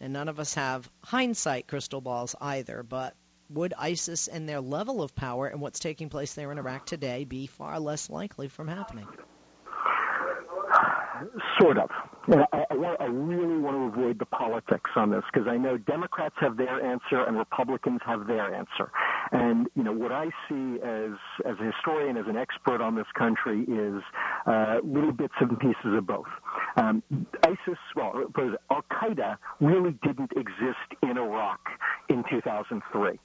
and 0.00 0.12
none 0.12 0.28
of 0.28 0.38
us 0.38 0.54
have 0.54 0.88
hindsight 1.02 1.66
crystal 1.66 2.00
balls 2.00 2.34
either, 2.40 2.82
but 2.82 3.14
would 3.50 3.74
ISIS 3.78 4.28
and 4.28 4.48
their 4.48 4.60
level 4.60 5.02
of 5.02 5.14
power 5.14 5.46
and 5.46 5.60
what's 5.60 5.78
taking 5.78 6.08
place 6.08 6.34
there 6.34 6.52
in 6.52 6.58
Iraq 6.58 6.86
today 6.86 7.24
be 7.24 7.46
far 7.46 7.78
less 7.78 8.10
likely 8.10 8.48
from 8.48 8.68
happening? 8.68 9.06
Sort 11.60 11.78
of. 11.78 11.88
And 12.28 12.42
I, 12.52 12.64
I, 12.70 12.96
I 13.00 13.04
really 13.06 13.56
want 13.56 13.94
to 13.94 13.98
avoid 13.98 14.18
the 14.18 14.26
politics 14.26 14.90
on 14.96 15.10
this 15.10 15.22
because 15.32 15.48
I 15.48 15.56
know 15.56 15.78
Democrats 15.78 16.34
have 16.40 16.56
their 16.56 16.84
answer 16.84 17.24
and 17.24 17.38
Republicans 17.38 18.00
have 18.04 18.26
their 18.26 18.54
answer. 18.54 18.90
And 19.32 19.66
you 19.74 19.82
know 19.82 19.92
what 19.92 20.12
I 20.12 20.26
see 20.48 20.78
as 20.82 21.12
as 21.44 21.56
a 21.60 21.72
historian, 21.72 22.16
as 22.16 22.26
an 22.28 22.36
expert 22.36 22.80
on 22.80 22.94
this 22.94 23.06
country, 23.18 23.62
is 23.62 24.02
uh, 24.46 24.78
little 24.84 25.12
bits 25.12 25.34
and 25.40 25.58
pieces 25.58 25.96
of 25.96 26.06
both. 26.06 26.26
Um, 26.76 27.02
ISIS, 27.44 27.78
well, 27.94 28.24
Al 28.70 28.84
Qaeda 28.92 29.36
really 29.60 29.96
didn't 30.02 30.32
exist 30.36 31.02
in 31.02 31.16
Iraq 31.18 31.60
in 32.08 32.24
2003. 32.30 33.18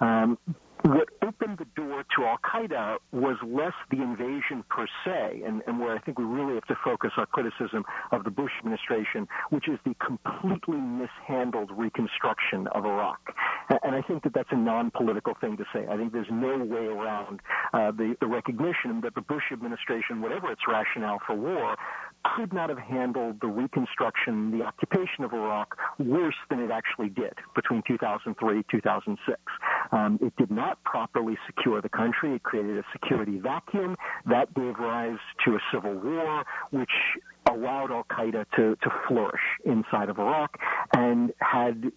Um, 0.00 0.38
what 0.82 1.08
opened 1.22 1.58
the 1.58 1.66
door 1.74 2.04
to 2.16 2.24
Al 2.24 2.38
Qaeda 2.38 2.98
was 3.10 3.36
less 3.44 3.72
the 3.90 4.02
invasion 4.02 4.62
per 4.68 4.86
se, 5.04 5.42
and, 5.44 5.62
and 5.66 5.80
where 5.80 5.96
I 5.96 5.98
think 5.98 6.18
we 6.18 6.24
really 6.24 6.54
have 6.54 6.66
to 6.66 6.76
focus 6.84 7.10
our 7.16 7.26
criticism 7.26 7.84
of 8.12 8.24
the 8.24 8.30
Bush 8.30 8.52
administration, 8.60 9.26
which 9.50 9.68
is 9.68 9.78
the 9.84 9.94
completely 10.04 10.76
mishandled 10.76 11.70
reconstruction 11.76 12.68
of 12.68 12.84
Iraq. 12.84 13.18
And 13.68 13.94
I 13.94 14.02
think 14.02 14.22
that 14.22 14.32
that's 14.32 14.48
a 14.52 14.56
non-political 14.56 15.34
thing 15.40 15.56
to 15.56 15.64
say. 15.72 15.86
I 15.90 15.96
think 15.96 16.12
there's 16.12 16.30
no 16.30 16.58
way 16.58 16.86
around 16.86 17.40
uh, 17.72 17.90
the, 17.90 18.16
the 18.20 18.26
recognition 18.26 19.00
that 19.02 19.14
the 19.14 19.20
Bush 19.20 19.44
administration, 19.52 20.20
whatever 20.20 20.50
its 20.50 20.62
rationale 20.68 21.18
for 21.26 21.34
war, 21.34 21.76
could 22.34 22.52
not 22.52 22.68
have 22.68 22.78
handled 22.78 23.40
the 23.40 23.46
reconstruction, 23.46 24.56
the 24.56 24.64
occupation 24.64 25.24
of 25.24 25.32
Iraq 25.32 25.76
worse 25.98 26.34
than 26.50 26.60
it 26.60 26.70
actually 26.70 27.08
did 27.08 27.32
between 27.54 27.82
2003 27.86 28.64
2006. 28.70 29.38
Um, 29.92 30.18
it 30.20 30.34
did 30.36 30.50
not 30.50 30.82
properly 30.84 31.36
secure 31.46 31.80
the 31.80 31.88
country. 31.88 32.34
It 32.34 32.42
created 32.42 32.78
a 32.78 32.84
security 32.92 33.38
vacuum 33.38 33.96
that 34.26 34.52
gave 34.54 34.78
rise 34.78 35.18
to 35.44 35.54
a 35.54 35.58
civil 35.72 35.94
war, 35.94 36.44
which 36.70 36.90
allowed 37.48 37.90
Al 37.90 38.04
Qaeda 38.04 38.44
to, 38.56 38.76
to 38.82 38.90
flourish 39.06 39.40
inside 39.64 40.08
of 40.08 40.18
Iraq. 40.18 40.58
And 40.96 41.30
had 41.40 41.92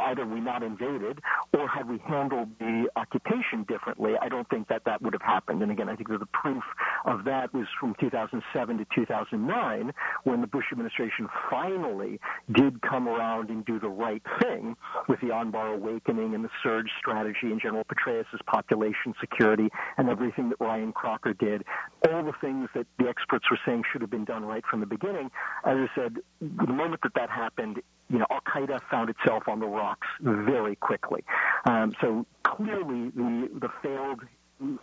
either 0.00 0.26
we 0.26 0.40
not 0.40 0.64
invaded 0.64 1.20
or 1.56 1.68
had 1.68 1.88
we 1.88 1.98
handled 1.98 2.48
the 2.58 2.88
occupation 2.96 3.64
differently, 3.68 4.14
I 4.20 4.28
don't 4.28 4.48
think 4.48 4.66
that 4.68 4.82
that 4.86 5.00
would 5.02 5.12
have 5.12 5.22
happened. 5.22 5.62
And 5.62 5.70
again, 5.70 5.88
I 5.88 5.94
think 5.94 6.08
that 6.08 6.18
the 6.18 6.26
proof 6.26 6.64
of 7.04 7.24
that 7.24 7.54
was 7.54 7.66
from 7.78 7.94
2007 8.00 8.78
to 8.78 8.86
2009 8.92 9.92
when 10.24 10.40
the 10.40 10.48
Bush 10.48 10.64
administration 10.72 11.28
finally 11.48 12.18
did 12.52 12.82
come 12.82 13.08
around 13.08 13.50
and 13.50 13.64
do 13.64 13.78
the 13.78 13.88
right 13.88 14.22
thing 14.42 14.74
with 15.08 15.20
the 15.20 15.28
Anbar 15.28 15.74
awakening 15.74 16.34
and 16.34 16.44
the 16.44 16.50
surge 16.60 16.90
strategy 16.98 17.52
and 17.52 17.60
General 17.60 17.84
Petraeus' 17.84 18.26
population 18.46 19.14
security 19.20 19.68
and 19.96 20.08
everything 20.08 20.48
that 20.48 20.60
Ryan 20.60 20.92
Crocker 20.92 21.34
did. 21.34 21.62
All 22.08 22.24
the 22.24 22.34
things 22.40 22.68
that 22.74 22.86
the 22.98 23.08
experts 23.08 23.44
were 23.48 23.58
saying 23.64 23.84
should 23.92 24.00
have 24.00 24.10
been 24.10 24.24
done 24.24 24.44
right 24.44 24.64
from 24.68 24.80
the 24.80 24.86
beginning. 24.86 25.30
As 25.64 25.76
I 25.76 25.86
said, 25.94 26.16
the 26.40 26.72
moment 26.72 27.02
that 27.02 27.14
that 27.14 27.30
happened, 27.30 27.80
you 28.10 28.18
know, 28.18 28.26
Al 28.30 28.40
Qaeda 28.40 28.80
found 28.90 29.10
itself 29.10 29.44
on 29.48 29.60
the 29.60 29.66
rocks 29.66 30.06
very 30.20 30.76
quickly. 30.76 31.24
Um, 31.66 31.94
so 32.00 32.26
clearly, 32.44 33.10
the 33.14 33.48
the 33.60 33.68
failed 33.82 34.20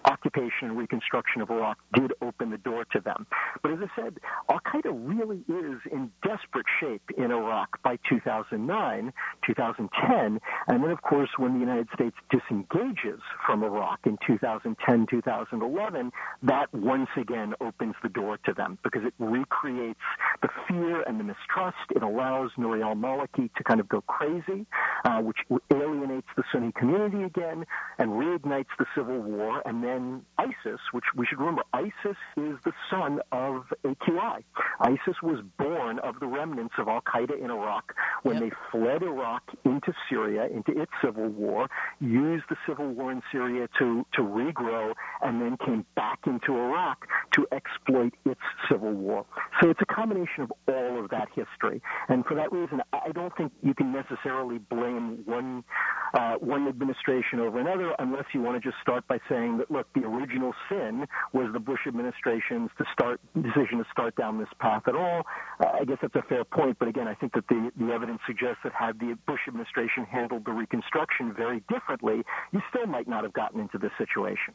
occupation 0.05 0.69
and 0.69 0.77
reconstruction 0.77 1.41
of 1.41 1.49
Iraq 1.49 1.77
did 1.93 2.13
open 2.21 2.49
the 2.49 2.57
door 2.57 2.85
to 2.93 2.99
them. 2.99 3.27
But 3.61 3.71
as 3.73 3.79
I 3.81 4.01
said, 4.01 4.19
Al 4.49 4.59
Qaeda 4.59 4.91
really 4.93 5.43
is 5.49 5.79
in 5.91 6.11
desperate 6.23 6.65
shape 6.79 7.03
in 7.17 7.31
Iraq 7.31 7.81
by 7.83 7.97
2009, 8.09 9.13
2010, 9.45 10.39
and 10.67 10.83
then 10.83 10.91
of 10.91 11.01
course 11.01 11.29
when 11.38 11.53
the 11.53 11.59
United 11.59 11.88
States 11.93 12.15
disengages 12.29 13.19
from 13.45 13.63
Iraq 13.63 13.99
in 14.05 14.17
2010, 14.25 15.07
2011, 15.09 16.11
that 16.43 16.73
once 16.73 17.09
again 17.17 17.53
opens 17.59 17.95
the 18.01 18.09
door 18.09 18.38
to 18.45 18.53
them 18.53 18.77
because 18.83 19.03
it 19.03 19.13
recreates 19.19 19.99
the 20.45 20.51
fear 20.67 21.01
and 21.01 21.19
the 21.19 21.23
mistrust. 21.23 21.77
It 21.95 22.03
allows 22.03 22.51
Nouri 22.58 22.84
al-Maliki 22.84 23.51
to 23.55 23.63
kind 23.63 23.79
of 23.79 23.89
go 23.89 24.01
crazy, 24.01 24.67
uh, 25.03 25.19
which 25.21 25.38
alienates 25.73 26.27
the 26.38 26.43
Sunni 26.51 26.71
community 26.73 27.23
again 27.23 27.65
and 27.97 28.12
reignites 28.12 28.73
the 28.77 28.86
civil 28.95 29.19
war 29.21 29.63
and 29.65 29.84
then 29.84 30.21
ISIS, 30.38 30.79
which 30.91 31.05
we 31.15 31.25
should 31.25 31.39
remember, 31.39 31.63
ISIS 31.73 32.17
is 32.38 32.58
the 32.63 32.73
son 32.91 33.19
of 33.31 33.63
AQI. 33.84 34.43
ISIS 34.81 35.15
was 35.23 35.43
born 35.58 35.97
of 35.99 36.19
the 36.19 36.27
remnants 36.27 36.75
of 36.77 36.88
Al 36.88 37.01
Qaeda 37.01 37.43
in 37.43 37.49
Iraq 37.49 37.95
when 38.21 38.36
yep. 38.36 38.43
they 38.43 38.51
fled 38.71 39.01
Iraq 39.01 39.41
into 39.63 39.93
Syria, 40.10 40.47
into 40.53 40.79
its 40.79 40.91
civil 41.03 41.27
war, 41.29 41.67
used 41.99 42.43
the 42.49 42.58
civil 42.67 42.89
war 42.89 43.12
in 43.12 43.23
Syria 43.31 43.67
to, 43.79 44.05
to 44.13 44.21
regrow, 44.21 44.93
and 45.23 45.41
then 45.41 45.58
came 45.65 45.86
back 45.95 46.19
into 46.27 46.53
Iraq 46.55 47.08
to 47.35 47.45
exploit 47.51 48.13
its 48.25 48.39
civil 48.69 48.93
war. 48.93 49.25
So 49.61 49.69
it's 49.69 49.81
a 49.81 49.85
combination 49.85 50.43
of 50.43 50.53
all 50.67 51.03
of 51.03 51.09
that 51.09 51.27
history. 51.35 51.81
And 52.07 52.25
for 52.25 52.35
that 52.35 52.51
reason, 52.51 52.81
I 52.93 53.11
don't 53.13 53.35
think 53.35 53.51
you 53.61 53.73
can 53.73 53.91
necessarily 53.91 54.57
blame 54.57 55.23
one, 55.25 55.63
uh, 56.13 56.35
one 56.35 56.67
administration 56.67 57.39
over 57.39 57.59
another 57.59 57.93
unless 57.99 58.25
you 58.33 58.41
want 58.41 58.61
to 58.61 58.69
just 58.69 58.81
start 58.81 59.07
by 59.07 59.19
saying 59.29 59.57
that, 59.57 59.69
look, 59.69 59.87
the 59.93 60.01
original 60.01 60.53
sin 60.69 61.05
was 61.33 61.51
the 61.53 61.59
Bush 61.59 61.81
administration's 61.87 62.69
to 62.77 62.85
start 62.93 63.19
decision 63.35 63.79
to 63.79 63.85
start 63.91 64.15
down 64.15 64.37
this 64.39 64.49
path 64.59 64.83
at 64.87 64.95
all. 64.95 65.23
Uh, 65.59 65.69
I 65.81 65.85
guess 65.85 65.97
that's 66.01 66.15
a 66.15 66.23
fair 66.23 66.43
point, 66.45 66.77
but 66.79 66.87
again, 66.87 67.07
I 67.07 67.15
think 67.15 67.33
that 67.33 67.47
the, 67.47 67.71
the 67.77 67.91
evidence 67.91 68.19
suggests 68.25 68.59
that 68.63 68.73
had 68.73 68.99
the 68.99 69.17
Bush 69.27 69.41
administration 69.47 70.05
handled 70.05 70.45
the 70.45 70.51
Reconstruction 70.51 71.33
very 71.33 71.63
differently, 71.69 72.23
you 72.51 72.61
still 72.69 72.87
might 72.87 73.07
not 73.07 73.23
have 73.23 73.33
gotten 73.33 73.59
into 73.59 73.77
this 73.77 73.91
situation. 73.97 74.53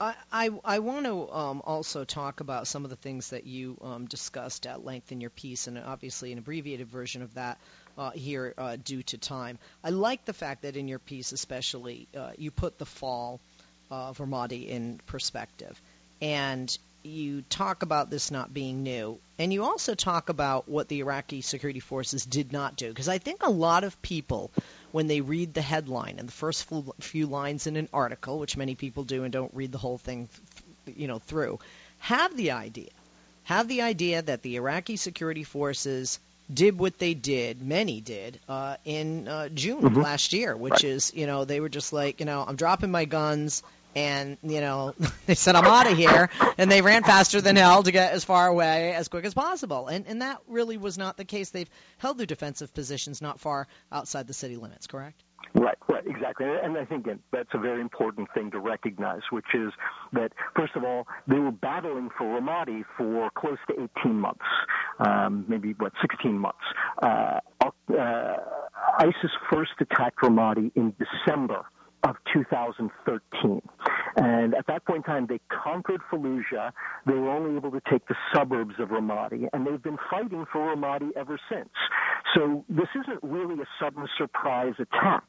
I, 0.00 0.50
I, 0.64 0.78
want 0.78 1.06
to 1.06 1.32
um, 1.32 1.62
also 1.64 2.04
talk 2.04 2.40
about 2.40 2.66
some 2.66 2.84
of 2.84 2.90
the 2.90 2.96
things 2.96 3.30
that 3.30 3.46
you 3.46 3.76
um, 3.82 4.06
discussed 4.06 4.66
at 4.66 4.84
length 4.84 5.12
in 5.12 5.20
your 5.20 5.30
piece, 5.30 5.66
and 5.66 5.78
obviously 5.78 6.32
an 6.32 6.38
abbreviated 6.38 6.88
version 6.88 7.22
of 7.22 7.34
that 7.34 7.58
uh, 7.96 8.10
here 8.10 8.54
uh, 8.56 8.76
due 8.82 9.02
to 9.02 9.18
time. 9.18 9.58
I 9.82 9.90
like 9.90 10.24
the 10.24 10.32
fact 10.32 10.62
that 10.62 10.76
in 10.76 10.88
your 10.88 11.00
piece, 11.00 11.32
especially, 11.32 12.06
uh, 12.16 12.30
you 12.38 12.50
put 12.50 12.78
the 12.78 12.86
fall 12.86 13.40
of 13.90 14.18
Ramadi 14.18 14.68
in 14.68 15.00
perspective. 15.06 15.80
And 16.20 16.76
you 17.02 17.42
talk 17.42 17.82
about 17.82 18.10
this 18.10 18.30
not 18.30 18.52
being 18.52 18.82
new, 18.82 19.18
and 19.38 19.52
you 19.52 19.62
also 19.64 19.94
talk 19.94 20.28
about 20.28 20.68
what 20.68 20.88
the 20.88 21.00
Iraqi 21.00 21.40
security 21.42 21.80
forces 21.80 22.26
did 22.26 22.52
not 22.52 22.76
do. 22.76 22.88
Because 22.88 23.08
I 23.08 23.18
think 23.18 23.42
a 23.42 23.50
lot 23.50 23.84
of 23.84 24.00
people, 24.02 24.50
when 24.92 25.06
they 25.06 25.20
read 25.20 25.54
the 25.54 25.62
headline 25.62 26.16
and 26.18 26.28
the 26.28 26.32
first 26.32 26.66
few 27.00 27.26
lines 27.26 27.66
in 27.66 27.76
an 27.76 27.88
article, 27.92 28.38
which 28.38 28.56
many 28.56 28.74
people 28.74 29.04
do 29.04 29.24
and 29.24 29.32
don't 29.32 29.54
read 29.54 29.72
the 29.72 29.78
whole 29.78 29.98
thing, 29.98 30.28
you 30.86 31.06
know, 31.06 31.18
through, 31.18 31.58
have 31.98 32.36
the 32.36 32.52
idea, 32.52 32.90
have 33.44 33.68
the 33.68 33.82
idea 33.82 34.22
that 34.22 34.42
the 34.42 34.56
Iraqi 34.56 34.96
security 34.96 35.44
forces 35.44 36.18
did 36.52 36.78
what 36.78 36.98
they 36.98 37.14
did, 37.14 37.60
many 37.60 38.00
did, 38.00 38.40
uh, 38.48 38.76
in 38.84 39.28
uh, 39.28 39.48
June 39.50 39.82
mm-hmm. 39.82 40.00
last 40.00 40.32
year, 40.32 40.56
which 40.56 40.72
right. 40.72 40.84
is, 40.84 41.12
you 41.14 41.26
know, 41.26 41.44
they 41.44 41.60
were 41.60 41.68
just 41.68 41.92
like, 41.92 42.20
you 42.20 42.26
know, 42.26 42.42
I'm 42.46 42.56
dropping 42.56 42.90
my 42.90 43.04
guns 43.04 43.62
and 43.94 44.36
you 44.42 44.60
know 44.60 44.94
they 45.26 45.34
said 45.34 45.54
I'm 45.54 45.64
out 45.64 45.90
of 45.90 45.96
here, 45.96 46.30
and 46.56 46.70
they 46.70 46.82
ran 46.82 47.02
faster 47.02 47.40
than 47.40 47.56
hell 47.56 47.82
to 47.82 47.90
get 47.90 48.12
as 48.12 48.24
far 48.24 48.46
away 48.46 48.92
as 48.94 49.08
quick 49.08 49.24
as 49.24 49.34
possible. 49.34 49.88
And 49.88 50.06
and 50.06 50.22
that 50.22 50.38
really 50.46 50.76
was 50.76 50.98
not 50.98 51.16
the 51.16 51.24
case. 51.24 51.50
They've 51.50 51.70
held 51.98 52.18
their 52.18 52.26
defensive 52.26 52.74
positions 52.74 53.20
not 53.22 53.40
far 53.40 53.66
outside 53.92 54.26
the 54.26 54.34
city 54.34 54.56
limits. 54.56 54.86
Correct. 54.86 55.22
Right. 55.54 55.78
Right, 55.88 56.06
exactly. 56.06 56.46
And 56.46 56.76
I 56.76 56.84
think 56.84 57.06
that's 57.32 57.48
a 57.54 57.58
very 57.58 57.80
important 57.80 58.28
thing 58.34 58.50
to 58.50 58.60
recognize, 58.60 59.22
which 59.30 59.46
is 59.54 59.72
that, 60.12 60.32
first 60.54 60.76
of 60.76 60.84
all, 60.84 61.06
they 61.26 61.38
were 61.38 61.50
battling 61.50 62.10
for 62.16 62.24
Ramadi 62.24 62.84
for 62.96 63.30
close 63.30 63.56
to 63.68 63.88
18 64.04 64.20
months, 64.20 64.44
um, 64.98 65.46
maybe, 65.48 65.74
what, 65.78 65.92
16 66.02 66.38
months. 66.38 66.58
Uh, 67.02 67.40
uh, 67.62 68.36
ISIS 68.98 69.30
first 69.50 69.72
attacked 69.80 70.18
Ramadi 70.22 70.70
in 70.74 70.94
December 70.98 71.64
of 72.02 72.16
2013. 72.32 73.62
And 74.16 74.54
at 74.54 74.66
that 74.66 74.84
point 74.84 74.98
in 74.98 75.02
time, 75.04 75.26
they 75.28 75.40
conquered 75.48 76.00
Fallujah. 76.10 76.72
They 77.06 77.14
were 77.14 77.30
only 77.30 77.56
able 77.56 77.70
to 77.70 77.80
take 77.90 78.06
the 78.08 78.16
suburbs 78.34 78.74
of 78.78 78.88
Ramadi, 78.88 79.48
and 79.52 79.66
they've 79.66 79.82
been 79.82 79.98
fighting 80.10 80.44
for 80.52 80.74
Ramadi 80.74 81.10
ever 81.16 81.38
since. 81.50 81.68
So 82.34 82.64
this 82.68 82.88
isn't 83.00 83.20
really 83.22 83.60
a 83.60 83.66
sudden 83.80 84.06
surprise 84.18 84.74
attack. 84.78 85.24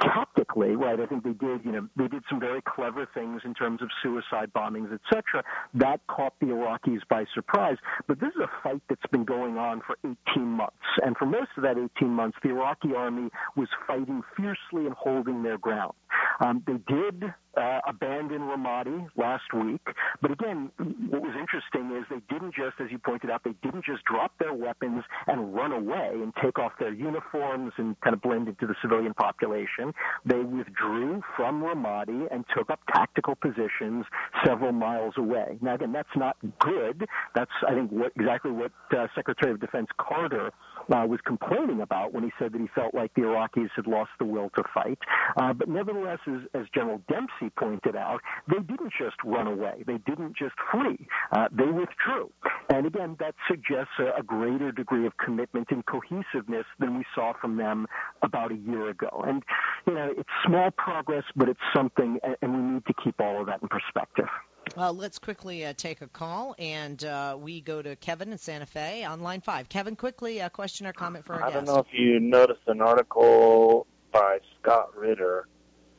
Tactically, 0.00 0.76
right, 0.76 1.00
I 1.00 1.06
think 1.06 1.24
they 1.24 1.32
did, 1.32 1.64
you 1.64 1.72
know, 1.72 1.88
they 1.96 2.08
did 2.08 2.22
some 2.28 2.38
very 2.38 2.62
clever 2.62 3.08
things 3.14 3.42
in 3.44 3.54
terms 3.54 3.82
of 3.82 3.88
suicide 4.02 4.52
bombings, 4.54 4.92
etc. 4.92 5.42
That 5.74 6.00
caught 6.06 6.34
the 6.40 6.46
Iraqis 6.46 7.00
by 7.08 7.24
surprise. 7.34 7.76
But 8.06 8.20
this 8.20 8.30
is 8.30 8.42
a 8.42 8.50
fight 8.62 8.82
that's 8.88 9.06
been 9.10 9.24
going 9.24 9.56
on 9.58 9.82
for 9.86 9.96
18 10.34 10.44
months. 10.44 10.76
And 11.02 11.16
for 11.16 11.26
most 11.26 11.50
of 11.56 11.62
that 11.62 11.76
18 11.96 12.08
months, 12.08 12.38
the 12.42 12.50
Iraqi 12.50 12.94
army 12.94 13.30
was 13.56 13.68
fighting 13.86 14.22
fiercely 14.36 14.86
and 14.86 14.92
holding 14.92 15.42
their 15.42 15.58
ground. 15.58 15.94
Um, 16.40 16.62
they 16.66 16.74
did 16.74 17.32
uh, 17.56 17.80
abandon 17.86 18.42
Ramadi 18.42 19.08
last 19.16 19.52
week, 19.54 19.80
but 20.20 20.30
again, 20.30 20.70
what 21.08 21.22
was 21.22 21.34
interesting 21.38 21.96
is 21.96 22.04
they 22.10 22.22
didn't 22.32 22.54
just, 22.54 22.76
as 22.80 22.90
you 22.90 22.98
pointed 22.98 23.30
out, 23.30 23.42
they 23.44 23.54
didn't 23.62 23.84
just 23.84 24.04
drop 24.04 24.32
their 24.38 24.52
weapons 24.52 25.04
and 25.26 25.54
run 25.54 25.72
away 25.72 26.10
and 26.12 26.32
take 26.42 26.58
off 26.58 26.72
their 26.78 26.92
uniforms 26.92 27.72
and 27.78 27.98
kind 28.00 28.14
of 28.14 28.22
blend 28.22 28.48
into 28.48 28.66
the 28.66 28.74
civilian 28.82 29.14
population. 29.14 29.92
They 30.24 30.38
withdrew 30.38 31.22
from 31.36 31.62
Ramadi 31.62 32.32
and 32.32 32.44
took 32.56 32.70
up 32.70 32.80
tactical 32.94 33.34
positions 33.34 34.04
several 34.44 34.72
miles 34.72 35.14
away. 35.16 35.58
Now, 35.60 35.74
again, 35.74 35.92
that's 35.92 36.08
not 36.16 36.36
good. 36.60 37.06
That's, 37.34 37.50
I 37.66 37.74
think, 37.74 37.90
what 37.90 38.12
exactly 38.16 38.50
what 38.50 38.72
uh, 38.96 39.06
Secretary 39.14 39.52
of 39.52 39.60
Defense 39.60 39.88
Carter 39.98 40.50
uh, 40.92 41.06
was 41.06 41.20
complaining 41.26 41.80
about 41.80 42.12
when 42.12 42.22
he 42.24 42.30
said 42.38 42.52
that 42.52 42.60
he 42.60 42.68
felt 42.74 42.94
like 42.94 43.12
the 43.14 43.22
Iraqis 43.22 43.70
had 43.74 43.86
lost 43.86 44.10
the 44.18 44.24
will 44.24 44.50
to 44.56 44.62
fight. 44.72 44.98
Uh, 45.36 45.52
but 45.52 45.68
nevertheless, 45.68 46.18
as, 46.26 46.40
as 46.54 46.66
General 46.74 47.00
Dempsey 47.08 47.45
pointed 47.50 47.96
out, 47.96 48.20
they 48.48 48.58
didn't 48.58 48.92
just 48.98 49.16
run 49.24 49.46
away. 49.46 49.84
They 49.86 49.98
didn't 49.98 50.36
just 50.36 50.54
flee. 50.70 51.06
Uh, 51.32 51.48
they 51.52 51.66
withdrew. 51.66 52.30
And 52.68 52.86
again, 52.86 53.16
that 53.20 53.34
suggests 53.48 53.92
a, 53.98 54.20
a 54.20 54.22
greater 54.22 54.72
degree 54.72 55.06
of 55.06 55.16
commitment 55.16 55.68
and 55.70 55.84
cohesiveness 55.86 56.66
than 56.78 56.98
we 56.98 57.04
saw 57.14 57.32
from 57.40 57.56
them 57.56 57.86
about 58.22 58.52
a 58.52 58.56
year 58.56 58.88
ago. 58.90 59.24
And, 59.26 59.42
you 59.86 59.94
know, 59.94 60.12
it's 60.16 60.28
small 60.46 60.70
progress, 60.70 61.24
but 61.34 61.48
it's 61.48 61.60
something, 61.74 62.18
and, 62.22 62.36
and 62.42 62.54
we 62.54 62.74
need 62.74 62.86
to 62.86 62.94
keep 63.02 63.20
all 63.20 63.40
of 63.40 63.46
that 63.46 63.62
in 63.62 63.68
perspective. 63.68 64.28
Well, 64.76 64.94
let's 64.94 65.20
quickly 65.20 65.64
uh, 65.64 65.74
take 65.76 66.00
a 66.00 66.08
call, 66.08 66.56
and 66.58 67.02
uh, 67.04 67.38
we 67.40 67.60
go 67.60 67.80
to 67.80 67.94
Kevin 67.94 68.32
in 68.32 68.38
Santa 68.38 68.66
Fe 68.66 69.04
on 69.04 69.20
line 69.20 69.40
five. 69.40 69.68
Kevin, 69.68 69.94
quickly, 69.94 70.40
a 70.40 70.50
question 70.50 70.86
or 70.88 70.92
comment 70.92 71.24
for 71.24 71.34
our 71.34 71.44
I 71.44 71.52
guest. 71.52 71.66
don't 71.66 71.74
know 71.74 71.80
if 71.80 71.86
you 71.92 72.18
noticed 72.18 72.62
an 72.66 72.80
article 72.80 73.86
by 74.10 74.38
Scott 74.60 74.96
Ritter, 74.96 75.46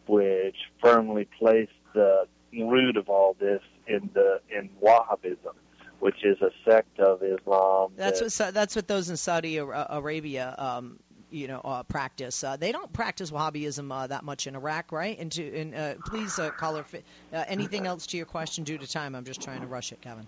which 0.07 0.55
firmly 0.81 1.27
placed 1.39 1.71
the 1.93 2.27
root 2.53 2.97
of 2.97 3.09
all 3.09 3.35
this 3.39 3.61
in 3.87 4.09
the 4.13 4.39
in 4.49 4.69
Wahhabism, 4.81 5.53
which 5.99 6.23
is 6.23 6.37
a 6.41 6.51
sect 6.65 6.99
of 6.99 7.21
Islam. 7.23 7.91
That's 7.95 8.19
that, 8.19 8.45
what 8.45 8.53
that's 8.53 8.75
what 8.75 8.87
those 8.87 9.09
in 9.09 9.17
Saudi 9.17 9.57
Arabia 9.57 10.55
um, 10.57 10.99
you 11.29 11.47
know 11.47 11.61
uh, 11.63 11.83
practice. 11.83 12.43
Uh, 12.43 12.57
they 12.57 12.71
don't 12.71 12.91
practice 12.91 13.31
Wahhabism 13.31 13.91
uh, 13.91 14.07
that 14.07 14.23
much 14.23 14.47
in 14.47 14.55
Iraq, 14.55 14.91
right? 14.91 15.17
And 15.17 15.31
to 15.33 15.59
and 15.59 15.75
uh, 15.75 15.93
please, 16.05 16.39
uh, 16.39 16.51
caller, 16.51 16.85
uh, 17.33 17.43
anything 17.47 17.85
else 17.85 18.07
to 18.07 18.17
your 18.17 18.25
question 18.25 18.63
due 18.63 18.77
to 18.77 18.87
time? 18.87 19.15
I'm 19.15 19.25
just 19.25 19.41
trying 19.41 19.61
to 19.61 19.67
rush 19.67 19.91
it, 19.91 20.01
Kevin. 20.01 20.27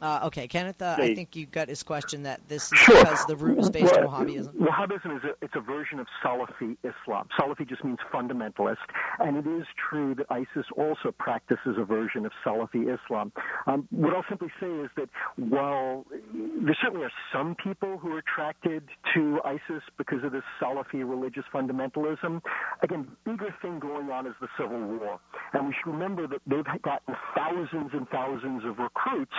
Uh, 0.00 0.20
okay, 0.24 0.48
Kenneth, 0.48 0.82
uh, 0.82 0.96
I 0.98 1.14
think 1.14 1.36
you 1.36 1.46
got 1.46 1.68
his 1.68 1.82
question 1.82 2.24
that 2.24 2.40
this 2.48 2.72
is 2.72 2.78
sure. 2.80 2.98
because 2.98 3.24
the 3.26 3.36
root 3.36 3.60
is 3.60 3.70
based 3.70 3.92
well, 3.92 4.08
on 4.08 4.26
Wahhabism. 4.26 4.54
Wahhabism 4.56 5.16
is 5.16 5.24
a, 5.24 5.34
it's 5.40 5.54
a 5.54 5.60
version 5.60 6.00
of 6.00 6.06
Salafi 6.22 6.76
Islam. 6.82 7.28
Salafi 7.38 7.68
just 7.68 7.84
means 7.84 7.98
fundamentalist, 8.12 8.76
and 9.20 9.36
it 9.36 9.46
is 9.48 9.64
true 9.88 10.14
that 10.16 10.26
ISIS 10.30 10.66
also 10.76 11.12
practices 11.16 11.76
a 11.78 11.84
version 11.84 12.26
of 12.26 12.32
Salafi 12.44 12.92
Islam. 12.92 13.32
Um, 13.66 13.86
what 13.90 14.14
I'll 14.14 14.24
simply 14.28 14.50
say 14.60 14.66
is 14.66 14.90
that 14.96 15.08
while 15.36 16.04
there 16.12 16.76
certainly 16.82 17.04
are 17.04 17.12
some 17.32 17.54
people 17.62 17.96
who 17.98 18.12
are 18.12 18.18
attracted 18.18 18.82
to 19.14 19.40
ISIS 19.44 19.82
because 19.96 20.24
of 20.24 20.32
this 20.32 20.42
Salafi 20.60 21.08
religious 21.08 21.44
fundamentalism, 21.54 22.42
again, 22.82 23.06
the 23.24 23.30
bigger 23.30 23.54
thing 23.62 23.78
going 23.78 24.10
on 24.10 24.26
is 24.26 24.34
the 24.40 24.48
civil 24.58 24.80
war, 24.80 25.20
and 25.52 25.68
we 25.68 25.74
should 25.74 25.90
remember 25.90 26.26
that 26.26 26.40
they've 26.46 26.82
gotten 26.82 27.14
thousands 27.36 27.90
and 27.92 28.08
thousands 28.08 28.64
of 28.64 28.78
recruits 28.78 29.32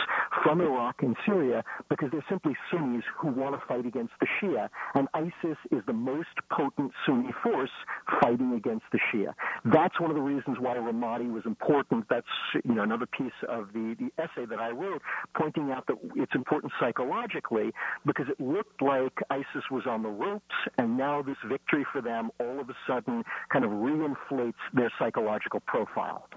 from 0.46 0.62
Iraq 0.62 1.02
and 1.02 1.16
Syria 1.26 1.64
because 1.90 2.10
they're 2.12 2.24
simply 2.30 2.56
Sunnis 2.72 3.04
who 3.20 3.30
want 3.30 3.60
to 3.60 3.68
fight 3.68 3.88
against 3.88 4.14
the 4.20 4.28
Shia. 4.40 4.70
And 4.94 5.08
ISIS 5.16 5.58
is 5.72 5.82
the 5.88 5.94
most 5.94 6.30
potent 6.52 6.92
Sunni 7.04 7.32
force 7.42 7.72
fighting 8.22 8.54
against 8.54 8.86
the 8.92 9.00
Shia. 9.12 9.34
That's 9.66 10.00
one 10.00 10.12
of 10.12 10.16
the 10.16 10.22
reasons 10.22 10.58
why 10.60 10.76
Ramadi 10.76 11.32
was 11.32 11.44
important. 11.48 12.06
That's 12.12 12.28
you 12.64 12.76
know 12.76 12.84
another 12.84 13.08
piece 13.08 13.34
of 13.50 13.70
the, 13.74 13.96
the 13.98 14.24
essay 14.24 14.46
that 14.46 14.60
I 14.60 14.70
wrote 14.70 15.02
pointing 15.36 15.72
out 15.72 15.88
that 15.88 15.98
it's 16.16 16.36
important 16.36 16.72
psychologically 16.80 17.72
because 18.06 18.28
it 18.30 18.40
looked 18.40 18.84
like 18.84 19.14
ISIS 19.32 19.64
was 19.72 19.84
on 19.88 20.04
the 20.04 20.10
ropes 20.10 20.56
and 20.78 20.96
now 20.96 21.24
this 21.24 21.38
victory 21.48 21.86
for 21.92 22.02
them 22.02 22.30
all 22.40 22.60
of 22.60 22.70
a 22.70 22.76
sudden 22.86 23.24
kind 23.52 23.66
of 23.66 23.72
reinflates 23.72 24.54
their 24.76 24.92
psychological 25.00 25.60
profile. 25.62 26.28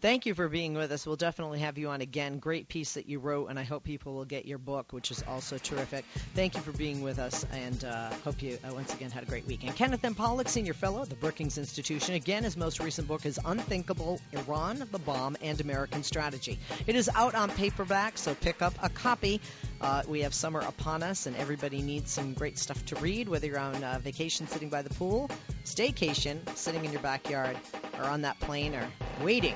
Thank 0.00 0.24
you 0.24 0.34
for 0.34 0.48
being 0.48 0.72
with 0.72 0.92
us. 0.92 1.04
We'll 1.04 1.16
definitely 1.16 1.58
have 1.58 1.76
you 1.76 1.90
on 1.90 2.00
again. 2.00 2.38
Great 2.38 2.68
piece 2.68 2.94
that 2.94 3.06
you 3.06 3.18
wrote, 3.18 3.48
and 3.48 3.58
I 3.58 3.64
hope 3.64 3.84
people 3.84 4.14
will 4.14 4.24
get 4.24 4.46
your 4.46 4.56
book, 4.56 4.94
which 4.94 5.10
is 5.10 5.22
also 5.28 5.58
terrific. 5.58 6.06
Thank 6.34 6.54
you 6.54 6.62
for 6.62 6.72
being 6.72 7.02
with 7.02 7.18
us, 7.18 7.44
and 7.52 7.84
uh, 7.84 8.08
hope 8.24 8.42
you 8.42 8.56
uh, 8.64 8.72
once 8.72 8.94
again 8.94 9.10
had 9.10 9.24
a 9.24 9.26
great 9.26 9.46
weekend. 9.46 9.76
Kenneth 9.76 10.02
M. 10.02 10.14
Pollack, 10.14 10.48
Senior 10.48 10.72
Fellow 10.72 11.02
at 11.02 11.10
the 11.10 11.16
Brookings 11.16 11.58
Institution. 11.58 12.14
Again, 12.14 12.44
his 12.44 12.56
most 12.56 12.80
recent 12.80 13.08
book 13.08 13.26
is 13.26 13.38
Unthinkable 13.44 14.22
Iran, 14.32 14.82
the 14.90 14.98
Bomb, 14.98 15.36
and 15.42 15.60
American 15.60 16.02
Strategy. 16.02 16.58
It 16.86 16.96
is 16.96 17.10
out 17.14 17.34
on 17.34 17.50
paperback, 17.50 18.16
so 18.16 18.34
pick 18.34 18.62
up 18.62 18.72
a 18.82 18.88
copy. 18.88 19.42
Uh, 19.82 20.02
we 20.08 20.20
have 20.20 20.32
summer 20.32 20.60
upon 20.60 21.02
us, 21.02 21.26
and 21.26 21.36
everybody 21.36 21.82
needs 21.82 22.10
some 22.10 22.32
great 22.32 22.58
stuff 22.58 22.82
to 22.86 22.96
read, 22.96 23.28
whether 23.28 23.46
you're 23.46 23.58
on 23.58 23.84
uh, 23.84 23.98
vacation 24.02 24.46
sitting 24.46 24.70
by 24.70 24.80
the 24.80 24.94
pool, 24.94 25.30
staycation 25.66 26.38
sitting 26.56 26.86
in 26.86 26.92
your 26.92 27.02
backyard, 27.02 27.58
or 27.98 28.04
on 28.04 28.22
that 28.22 28.40
plane, 28.40 28.74
or 28.74 28.88
waiting 29.22 29.54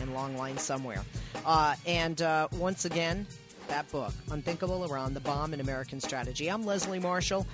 in 0.00 0.14
long 0.14 0.36
line 0.36 0.58
somewhere. 0.58 1.02
Uh, 1.44 1.74
and 1.86 2.20
uh, 2.20 2.48
once 2.52 2.84
again, 2.84 3.26
that 3.68 3.90
book, 3.92 4.12
Unthinkable 4.30 4.84
Iran, 4.84 5.14
the 5.14 5.20
Bomb 5.20 5.52
and 5.52 5.62
American 5.62 6.00
Strategy. 6.00 6.48
I'm 6.48 6.66
Leslie 6.66 6.98
Marshall. 6.98 7.46